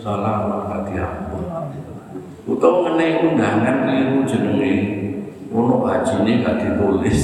Salaman 0.00 0.64
gak 0.64 0.82
diampun. 0.88 1.44
Utawa 2.48 2.88
mengenai 2.88 3.20
undangan 3.20 3.76
keliru 3.84 4.24
jenenge, 4.24 4.74
ono 5.52 5.84
ini 6.24 6.40
gak 6.40 6.56
ditulis. 6.56 7.20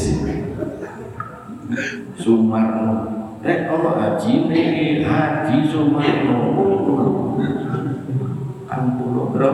Sumarno, 2.21 3.09
eh 3.41 3.65
ono 3.73 3.97
haji 3.97 4.53
ini, 4.53 5.01
haji 5.01 5.57
Sumarno, 5.73 6.39
Ampun, 8.71 9.35
bro. 9.35 9.51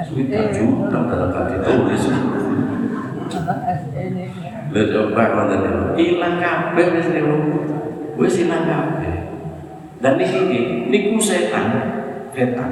Sudah 0.00 0.50
juta 0.52 0.98
dalam 1.06 1.28
gak 1.30 1.44
ditulis. 1.54 2.04
Lha 4.70 4.82
coba 4.90 5.22
ngoten 5.34 5.58
niku. 5.62 5.82
Ilang 5.96 6.36
kabeh 6.42 6.86
wis 6.98 7.08
niku. 7.14 7.36
Wis 8.18 8.34
ilang 8.44 8.64
kabeh. 8.66 9.14
Dan 10.00 10.16
niki 10.16 10.40
niku 10.88 11.20
setan, 11.20 11.66
setan. 12.32 12.70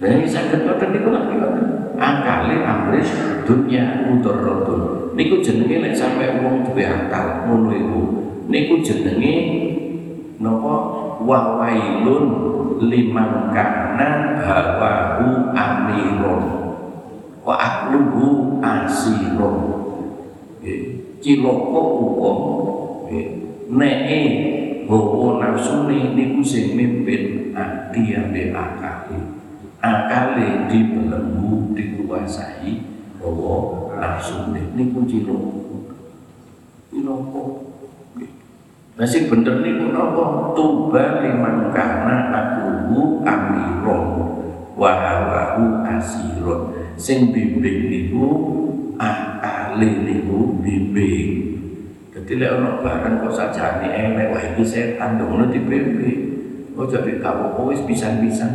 Dan 0.00 0.08
ini 0.18 0.26
saged 0.26 0.64
ngoten 0.64 0.88
niku 0.90 1.08
lak 1.12 1.24
Akale 2.04 2.60
amris 2.60 3.08
dunya 3.48 4.04
mudarratun. 4.04 5.16
Niku 5.16 5.40
jenenge 5.40 5.80
lek 5.80 5.96
sampe 5.96 6.28
wong 6.44 6.68
duwe 6.68 6.84
akal 6.84 7.48
ngono 7.48 7.72
iku. 7.72 8.02
Niku 8.52 8.84
jenenge 8.84 9.34
napa? 10.36 11.00
Wawailun 11.24 12.26
liman 12.84 13.48
kana 13.56 14.36
hawahu 14.36 15.56
amirun. 15.56 16.44
Wa 17.40 17.54
akluhu 17.56 18.60
asirun. 18.60 19.56
Cilaka 21.24 21.80
wong 22.20 22.40
neke 23.72 24.20
hawa 24.84 25.40
nafsune 25.40 26.12
niku 26.12 26.44
sing 26.44 26.76
mimpin 26.76 27.56
ati 27.56 28.12
ambek 28.12 28.52
akale 29.84 30.72
dibelenggu 30.72 31.76
dikuasai 31.76 32.80
hawa 33.20 33.92
nafsune 34.00 34.72
niku 34.72 35.04
cilaka 35.04 35.60
cilaka 36.88 37.44
Nah 38.94 39.02
sing 39.02 39.26
bener 39.26 39.58
niku 39.58 39.90
napa? 39.90 40.54
Tuba 40.54 41.18
liman 41.18 41.74
kana 41.74 42.30
akuhu 42.30 43.26
amiron 43.26 44.06
wa 44.78 44.90
hawahu 44.94 45.82
asirun 45.82 46.94
sing 46.94 47.34
bimbing 47.34 47.90
niku 47.90 48.26
akale 48.94 49.98
niku 50.06 50.62
bimbing. 50.62 51.58
Dadi 52.14 52.38
lek 52.38 52.54
ana 52.54 52.78
barang 52.78 53.14
kok 53.26 53.34
sajane 53.34 53.90
elek 53.90 54.30
wah 54.30 54.42
iki 54.54 54.62
setan 54.62 55.18
dong 55.18 55.42
ngono 55.42 55.50
dibimbing. 55.50 56.20
Oh 56.78 56.86
jadi 56.86 57.18
kamu 57.18 57.74
wis 57.74 57.82
pisan-pisan 57.82 58.50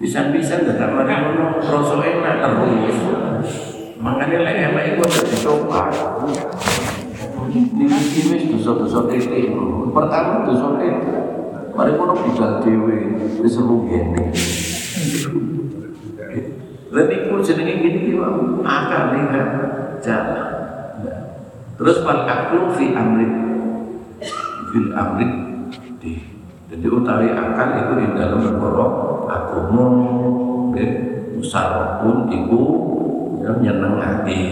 pisan-pisan 0.00 0.64
dadak 0.64 0.96
mari 0.96 1.12
ngono 1.12 1.60
rasa 1.60 1.94
enak 2.00 2.36
terus 2.40 2.98
makanya 4.00 4.38
lek 4.48 4.56
elek 4.72 4.84
iku 4.96 5.02
dadi 5.04 5.36
coba 5.44 5.82
Niki 7.50 8.30
wis 8.30 8.46
dosa-dosa 8.46 9.10
titik. 9.10 9.50
Pertama 9.90 10.46
dosa 10.46 10.78
titik. 10.78 11.18
Mari 11.74 11.98
kono 11.98 12.14
budal 12.14 12.62
dhewe 12.62 12.98
wis 13.42 13.58
rugene. 13.58 14.30
Lah 16.94 17.04
niku 17.10 17.42
jenenge 17.42 17.74
gini 17.82 17.98
ki 18.06 18.12
wae 18.22 18.62
akal 18.62 19.02
ning 19.14 19.24
jalan. 19.98 20.46
Terus 21.74 21.98
wal 22.06 22.22
aklu 22.22 22.70
fi 22.78 22.94
amri 22.94 23.26
fil 24.70 24.94
amri 24.94 25.26
di 25.98 26.22
jadi 26.70 26.86
utawi 26.86 27.34
akal 27.34 27.68
itu 27.82 27.92
di 27.98 28.06
dalam 28.14 28.46
perkara 28.46 28.86
agama 29.40 29.84
nggih 30.72 30.90
musarapun 31.40 32.28
iku 32.28 32.62
ya 33.40 33.52
nyenengake 33.56 34.44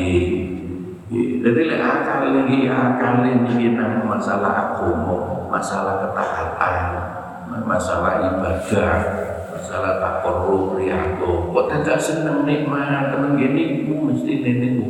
jadi 1.09 1.61
lek 1.65 1.81
akal 1.81 2.21
ini 2.29 2.69
akal 2.69 3.25
ini 3.25 3.73
nang 3.73 4.05
masalah 4.05 4.77
agama, 4.77 5.49
masalah 5.49 6.05
ketaatan, 6.05 6.77
masalah 7.65 8.29
ibadah, 8.29 8.97
masalah 9.49 9.93
takorruh 10.05 10.77
riyadho. 10.77 11.49
Kok 11.49 11.67
tidak 11.73 11.97
seneng 11.97 12.45
nikmat 12.45 13.09
temen 13.09 13.41
gini 13.41 13.89
ku 13.89 14.05
mesti 14.05 14.45
nenek 14.45 14.71
ku. 14.77 14.87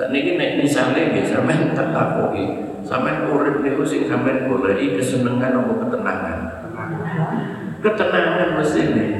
Saat 0.00 0.16
ini 0.16 0.40
nek 0.40 0.64
misalnya 0.64 1.12
nggih 1.12 1.24
sampean 1.28 1.76
tak 1.76 1.92
takoki, 1.92 2.44
sampean 2.88 3.28
urip 3.28 3.60
niku 3.60 3.84
sing 3.84 4.08
sampean 4.08 4.48
goleki 4.48 4.96
kesenengan 4.96 5.60
apa 5.60 5.72
ketenangan? 5.84 6.38
Ketenangan 7.86 8.58
mesti 8.58 8.82
nih. 8.98 9.10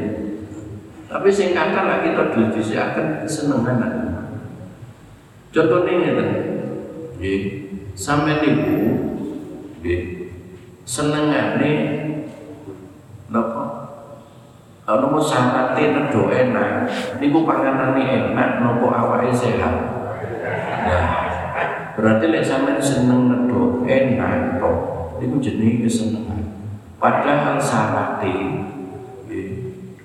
Tapi 1.06 1.28
sing 1.30 1.54
kata 1.54 1.86
lagi 1.86 2.18
kita 2.18 2.50
disiakan 2.50 3.22
kesenengan 3.22 3.78
Contohnya 5.54 5.92
ngeten. 6.02 6.28
Nggih, 7.16 7.42
sampeyan 7.94 8.42
niku 8.42 8.78
nggih 9.80 10.02
senengane 10.82 11.72
napa? 13.30 13.64
Ana 14.86 15.18
syarate 15.22 15.82
nedo 15.94 16.30
enak, 16.30 16.90
niku 17.22 17.46
panganane 17.46 18.02
enak 18.02 18.50
napa 18.60 18.86
awake 18.90 19.30
sehat. 19.30 19.74
Nah, 20.86 21.06
berarti 21.94 22.24
lek 22.34 22.42
sampeyan 22.42 22.82
seneng 22.82 23.30
nedo 23.30 23.86
enak 23.86 24.58
to, 24.58 24.72
niku 25.22 25.36
jenenge 25.38 25.86
kesenengan. 25.86 26.45
Padahal 26.97 27.61
syarate 27.61 28.32
nggih 29.28 29.49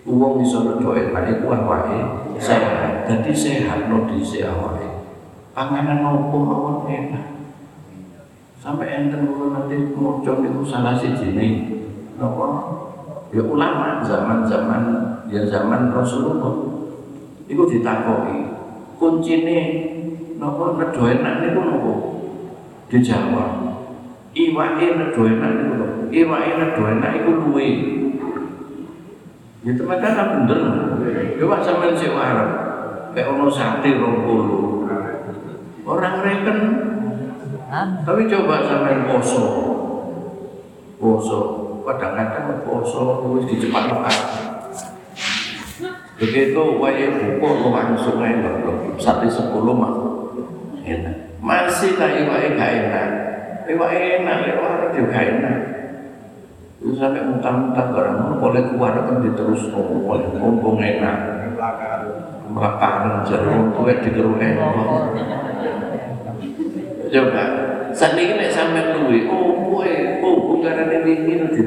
wong 0.04 0.44
iso 0.44 0.68
nedo 0.68 0.92
enak 0.92 1.40
iku 1.40 1.56
awake 1.56 2.00
sehat. 2.36 3.08
Dadi 3.08 3.32
sehat 3.32 3.88
no 3.88 4.08
dhisik 4.12 4.44
awake 4.44 4.92
panganan 5.52 6.04
nopo 6.04 6.38
mawon 6.44 6.88
enak 6.88 7.28
sampai 8.60 8.88
enten 8.88 9.28
kula 9.28 9.52
nanti 9.52 9.96
maca 9.96 10.32
niku 10.40 10.62
salah 10.64 10.96
siji 10.96 11.36
nopo? 12.20 12.44
Ya 13.32 13.40
ulama 13.48 14.04
zaman-zaman 14.04 14.84
ya 15.32 15.48
zaman 15.48 15.96
Rasulullah. 15.96 16.52
Iku 17.48 17.64
ditakoki 17.68 18.52
kuncine 19.00 19.60
nopo 20.36 20.76
nedo 20.76 21.02
enak 21.08 21.40
niku 21.40 21.60
nopo? 21.64 21.94
Dijawab 22.92 23.80
iwake 24.36 24.86
nedo 25.00 25.22
enak 25.24 25.52
niku 25.56 25.74
iwake 26.12 26.52
enak 26.76 27.12
iku 27.24 27.32
luwe 27.32 27.70
ya 29.64 29.72
teman-teman 29.74 30.28
bener 30.46 30.62
ya 31.40 31.44
wak 31.48 31.64
sampean 31.64 31.96
sik 31.96 32.12
warep 32.14 32.50
kayak 33.16 33.32
ono 33.32 33.48
sate 33.52 33.96
20 33.96 34.72
Orang 35.82 36.22
reken. 36.22 36.60
Tapi 38.06 38.22
coba 38.30 38.56
sampai 38.68 39.04
poso. 39.10 39.44
Poso. 41.02 41.40
Kadang-kadang 41.82 42.62
poso 42.62 43.26
terus 43.26 43.44
di 43.50 43.56
cepat 43.58 43.90
makan. 43.90 44.18
Begitu 46.22 46.64
waya 46.78 47.10
buku 47.18 47.48
lo 47.66 47.68
langsung 47.74 48.22
enak 48.22 48.62
Sate 49.02 49.26
sepuluh 49.26 49.74
mah 49.74 49.94
enak. 50.86 51.42
Masih 51.42 51.98
lah 51.98 52.14
iwake 52.14 52.54
gak 52.54 52.72
enak. 52.86 53.10
Iwake 53.66 54.22
enak, 54.22 54.38
iwake 54.54 54.86
juga 54.94 55.18
enak. 55.18 55.58
Itu 56.82 56.98
sampai 56.98 57.22
muntah-muntah 57.30 57.94
barang 57.94 58.42
boleh 58.42 58.64
keluar 58.74 59.06
kan 59.06 59.22
diterus 59.22 59.70
ngomong, 59.70 60.34
ngomong 60.42 60.82
enak. 60.82 61.18
Melakukan 62.52 63.24
jeruk, 63.30 63.80
gue 63.80 63.94
digeruk 64.02 64.42
enak 64.42 64.74
coba 67.12 67.44
saat 67.92 68.16
ini 68.16 68.40
nek 68.40 68.52
sampai 68.56 68.96
luwe 68.96 69.28
oh 69.28 69.52
kowe 69.68 69.94
oh 70.24 70.36
bukarane 70.48 71.04
wingi 71.04 71.44
di 71.52 71.64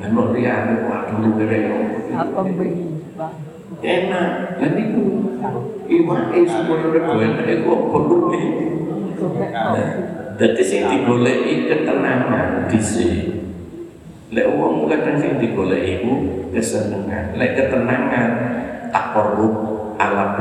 Ano 0.00 0.32
liyane 0.32 0.84
waduh 0.84 1.16
luwe 1.24 1.56
Apa 2.12 2.40
begini? 2.44 3.00
Enak, 3.80 4.60
dan 4.60 4.76
itu 4.76 5.24
iwake 5.88 6.38
supaya 6.44 6.84
rego 6.92 7.16
enak 7.16 7.48
iku 7.48 7.68
apa 7.72 7.98
luwe. 8.04 8.40
Dadi 10.36 10.62
sing 10.64 10.84
digoleki 10.88 11.68
ketenangan 11.68 12.68
dhisik. 12.68 13.39
Lek 14.30 14.46
wong 14.46 14.86
kadang 14.86 15.18
sing 15.18 15.42
digoleki 15.42 16.06
iku 16.06 16.12
kesenengan. 16.54 17.34
Lek 17.34 17.58
ketenangan 17.58 18.30
tak 18.94 19.10
perlu 19.10 19.48
ala 19.98 20.38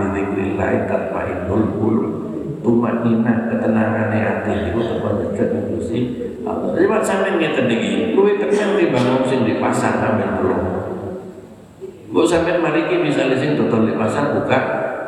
tatma'innul 0.85 1.65
qulub 1.73 2.13
tumak 2.61 3.01
nina 3.01 3.49
ketenangan 3.49 4.13
hati 4.13 4.69
itu 4.69 4.77
tempat 4.77 5.13
dekat 5.25 5.49
Gusti 5.73 5.99
Allah. 6.45 6.77
Jadi 6.77 6.85
mak 6.85 7.01
sampean 7.01 7.41
ngeten 7.41 7.65
iki, 7.65 8.13
luwih 8.13 8.37
tekan 8.37 8.77
timbang 8.77 9.25
sing 9.25 9.41
di 9.41 9.57
pasar 9.57 9.97
sampean 9.97 10.37
belum. 10.37 10.61
Mbok 12.13 12.25
sampean 12.29 12.61
mari 12.61 12.85
iki 12.85 13.01
misale 13.01 13.41
sing 13.41 13.57
di 13.57 13.93
pasar 13.97 14.37
buka 14.37 14.59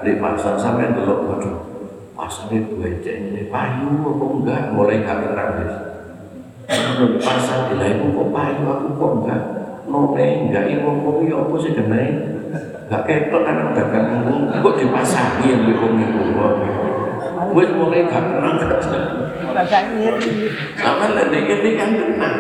di 0.01 0.17
pasar 0.17 0.57
sampean 0.57 0.97
delok 0.97 1.29
waduh. 1.29 1.55
Pasar 2.17 2.49
itu 2.49 2.81
becek 2.81 3.13
ini 3.29 3.49
payu 3.49 3.93
apa 4.09 4.25
enggak 4.25 4.61
mulai 4.73 5.05
gak 5.05 5.21
tenang. 5.21 5.49
Kalau 6.71 6.93
di 7.03 7.19
pasar 7.19 7.67
di 7.67 7.75
lain 7.75 8.15
kok 8.15 8.29
payu 8.31 8.63
aku 8.63 8.87
kok 8.95 9.11
enggak 9.19 9.41
noleh 9.91 10.31
enggak 10.47 10.71
ibu 10.71 10.87
wong 11.03 11.27
ya 11.27 11.35
apa 11.43 11.55
sih 11.59 11.75
kenai 11.75 12.07
gak 12.87 13.03
ketok 13.03 13.43
anak 13.43 13.75
dagang 13.75 14.23
kok 14.63 14.75
di 14.79 14.85
pasar 14.87 15.43
yang 15.43 15.67
di 15.67 15.73
wong 15.75 15.99
iku 15.99 16.23
wis 17.51 17.69
mulai 17.75 18.07
gak 18.07 18.23
tenang 18.23 18.55
Rasa 19.51 19.83
iri. 19.99 20.47
sama 20.79 21.11
lagi 21.11 21.43
ini 21.43 21.69
kan 21.75 21.91
tenang 21.91 22.37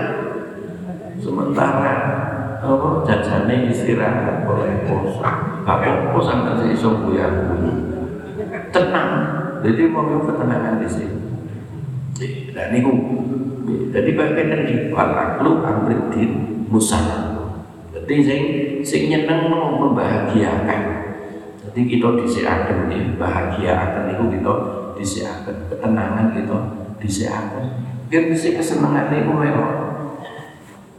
sementara 1.19 1.95
apa 2.63 2.87
jajane 3.03 3.67
istirahat 3.67 4.47
boleh 4.47 4.87
poso 4.87 5.19
gak 5.19 5.67
apa-apa 5.67 6.19
sampai 6.23 6.55
si 6.63 6.65
iso 6.79 7.03
buyar 7.03 7.31
tenang. 8.71 9.11
Jadi 9.61 9.93
mau 9.93 10.07
ketenangan 10.25 10.81
di 10.81 10.89
sini 10.89 11.17
dan 12.53 12.69
itu 12.73 12.91
jadi 13.91 14.09
bagian 14.15 14.47
dari 14.51 14.75
walaklu 14.91 15.63
amridin 15.63 16.65
musana 16.71 17.31
jadi 18.11 18.23
sing 18.23 18.41
sing 18.83 19.01
nyeneng 19.07 19.51
membahagiakan. 19.51 20.81
Jadi 21.63 21.81
kita 21.87 22.19
disiakan 22.19 22.91
ya 22.91 22.99
bahagiakan 23.15 24.11
itu 24.11 24.23
kita 24.35 24.53
disiakan 24.99 25.55
ketenangan 25.71 26.27
kita 26.35 26.57
disiakan. 26.99 27.63
Biar 28.11 28.27
bisa 28.27 28.51
kesenangan 28.51 29.15
itu 29.15 29.31
memang 29.31 29.73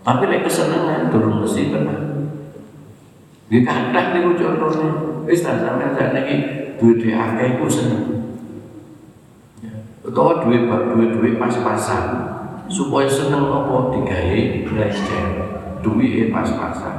tapi 0.02 0.24
lek 0.24 0.48
kesenangan 0.48 1.12
durung 1.12 1.44
mesti 1.44 1.68
tenang. 1.68 2.32
Di 3.52 3.60
kadang 3.60 4.16
niku 4.16 4.32
contohnya, 4.32 4.88
wis 5.28 5.44
tak 5.44 5.60
sampean 5.60 5.92
sakniki 5.92 6.36
duwe-duwe 6.80 7.12
akeh 7.12 7.60
iku 7.60 7.68
seneng. 7.68 8.04
Ya, 9.60 9.76
Utawa 10.00 10.40
duwe 10.40 10.64
duwe-duwe 10.64 11.36
pas-pasan 11.36 12.04
supaya 12.70 13.08
seneng 13.10 13.48
apa 13.48 13.94
digawe 13.94 14.40
ngelecer. 14.66 15.26
Duwe 15.82 16.30
pas-pasan. 16.30 16.96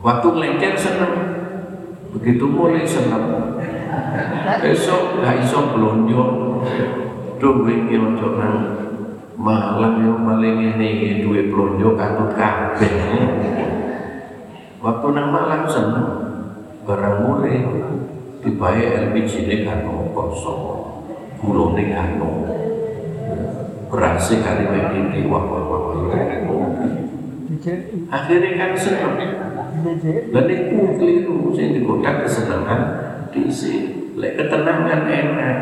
Waktu 0.00 0.28
ngelecer 0.32 0.74
seneng. 0.76 1.14
Begitu 2.16 2.44
mulai 2.48 2.88
seneng. 2.88 3.58
Besok 4.64 5.20
gak 5.20 5.44
iso 5.44 5.76
blonjo. 5.76 6.24
Duwe 7.40 7.88
iki 7.88 7.96
ojo 7.96 8.36
nang 8.36 8.56
malang 9.40 10.04
yo 10.04 10.12
maling 10.20 10.60
ngene 10.60 10.86
iki 11.00 11.08
duwe 11.24 11.48
blonjo 11.48 11.96
katut 11.96 12.36
kabeh. 12.36 12.92
Waktu 14.80 15.06
nang 15.12 15.28
malam 15.32 15.64
seneng 15.68 16.08
barang 16.84 17.16
mulai 17.24 17.60
dibayar 18.40 19.12
LPG 19.12 19.44
ini 19.44 19.56
kan 19.68 19.84
kosong, 20.16 20.80
gula 21.44 21.76
ini 21.76 21.92
kan 21.92 22.16
berasnya 23.90 24.36
kali 24.46 24.64
ini 24.70 25.26
wah 25.26 25.42
wah 25.42 25.62
wah 25.66 25.80
akhirnya 28.10 28.50
kan 28.56 28.72
seneng 28.78 29.14
dan 30.30 30.46
itu 30.48 30.78
keliru 30.96 31.52
saya 31.52 31.72
digoda 31.76 32.24
kesenangan 32.24 32.80
diisi. 33.32 33.74
Lek 34.18 34.36
ketenangan 34.36 35.08
enak. 35.08 35.58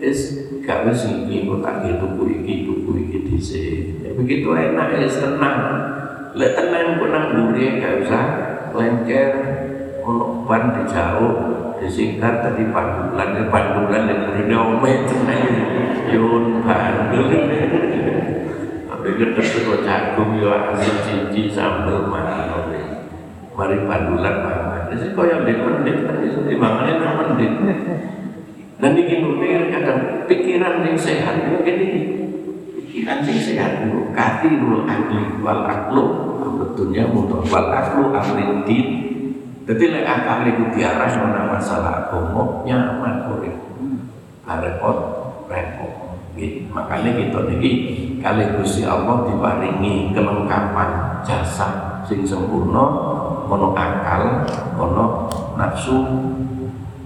Is 0.00 0.44
gak 0.64 0.88
wis 0.88 1.06
iki 1.06 1.46
kok 1.46 1.62
tak 1.62 1.86
gitu 1.86 2.26
iki 2.26 2.66
tuku 2.66 2.90
iki 3.08 3.18
dhisik 3.30 4.02
Ya, 4.02 4.10
begitu 4.16 4.50
enak 4.52 5.00
is 5.00 5.16
tenang 5.16 5.60
lek 6.34 6.56
tenang 6.58 6.98
kok 6.98 7.08
nang 7.14 7.24
mburi 7.30 7.78
gak 7.78 8.02
usah 8.02 8.24
lengker 8.74 9.30
ono 10.04 10.44
ban 10.44 10.76
dijauh 10.76 11.32
disingkat 11.80 12.44
tadi 12.44 12.68
pandulan 12.68 13.28
ya 13.40 13.44
pandulan 13.48 14.02
yang 14.04 14.20
beri 14.28 14.44
ome 14.52 14.92
tenang 15.08 15.42
yun 16.12 16.44
bandul 16.60 17.32
tapi 18.84 19.08
gedek 19.16 19.46
kok 19.64 19.80
jagung 19.80 20.36
ya 20.36 20.76
asin 20.76 20.96
cici 21.08 21.48
sambel 21.48 22.04
mana 22.08 22.52
mari 23.56 23.80
pandulan 23.88 24.36
mangan 24.44 24.82
jadi 24.92 25.16
kaya 25.16 25.34
ndek 25.42 25.58
mendit 25.58 25.96
kan? 26.04 26.16
Iso 26.22 26.40
timbangane 26.44 26.92
nang 27.00 27.14
mendit 27.18 27.52
dan 28.74 29.00
iki 29.00 29.22
nukir 29.22 29.70
kadang 29.70 30.28
pikiran 30.28 30.82
yang 30.82 30.98
sehat 30.98 31.46
itu 31.46 31.56
gini. 31.62 31.88
Pikiran 32.74 33.22
yang 33.22 33.40
sehat 33.40 33.72
itu 33.86 34.12
kathirul 34.12 34.84
akli 34.84 35.40
wal 35.40 35.62
aklu. 35.64 36.04
Betulnya 36.58 37.06
untuk 37.08 37.46
wal 37.48 37.70
aklu 37.70 38.12
jadi 39.64 39.84
lek 39.90 40.04
akal 40.04 40.44
itu 40.44 40.64
diarah 40.76 41.08
mana 41.24 41.40
masalah 41.56 41.92
agama 42.08 42.64
nyaman 42.68 43.32
urip 43.32 43.56
repot 44.44 44.98
repot 45.48 46.04
Gitu. 46.34 46.66
makanya 46.74 47.14
kita 47.14 47.46
niki 47.46 47.70
kali 48.18 48.58
Gusti 48.58 48.82
Allah 48.82 49.22
diparingi 49.22 50.10
kelengkapan 50.10 51.22
jasa 51.22 52.02
sing 52.02 52.26
sempurna 52.26 52.82
ono 53.46 53.70
akal 53.70 54.42
ono 54.74 55.30
nafsu 55.54 56.02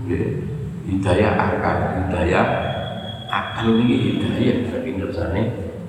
gitu 0.09 0.48
hidayah 0.88 1.36
akal, 1.36 1.76
hidayah 2.00 2.46
akal 3.28 3.68
ini 3.68 4.16
hidayah 4.16 4.72
saking 4.72 4.96
kersane 4.96 5.42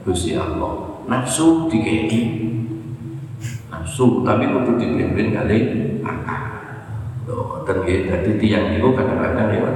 Gusti 0.04 0.36
Allah. 0.36 1.00
Nafsu 1.08 1.72
dikeki 1.72 2.52
nafsu 3.72 4.28
tapi 4.28 4.52
kudu 4.52 4.76
dipimpin 4.76 5.32
kali 5.32 5.58
akal. 6.04 6.59
Dan 7.66 7.78
gitu, 7.86 8.04
jadi 8.10 8.32
tiang 8.42 8.66
itu 8.74 8.88
kadang-kadang 8.98 9.48
ya, 9.54 9.70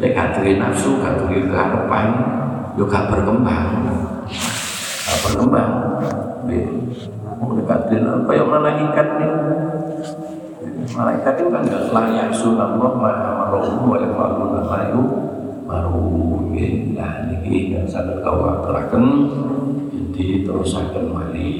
lek 0.00 0.12
gak 0.16 0.28
duwe 0.40 0.56
nafsu, 0.56 0.96
gak 0.96 1.20
duwe 1.20 1.44
keharapan, 1.44 2.08
yo 2.80 2.88
gak 2.88 3.12
berkembang. 3.12 3.84
Gak 5.04 5.18
berkembang. 5.28 5.72
Gitu. 6.48 6.72
Mendekati 7.40 7.96
kayak 8.00 8.46
malaikat 8.48 9.06
nih 9.20 9.32
malaikat 10.94 11.34
itu 11.38 11.48
kan 11.50 11.62
nggak 11.62 11.84
layak 11.94 12.28
sunat 12.34 12.76
Allah 12.76 12.92
ma'amarohu 12.98 13.88
wa 13.88 13.96
yafaluna 14.00 14.60
mayu 14.66 15.02
maru 15.64 16.50
nah 16.98 17.24
ini 17.30 17.72
yang 17.72 17.86
sangat 17.88 18.20
kau 18.20 18.42
aturakan 18.44 19.04
jadi 19.94 20.44
terus 20.44 20.76
akan 20.76 21.04
mali 21.14 21.50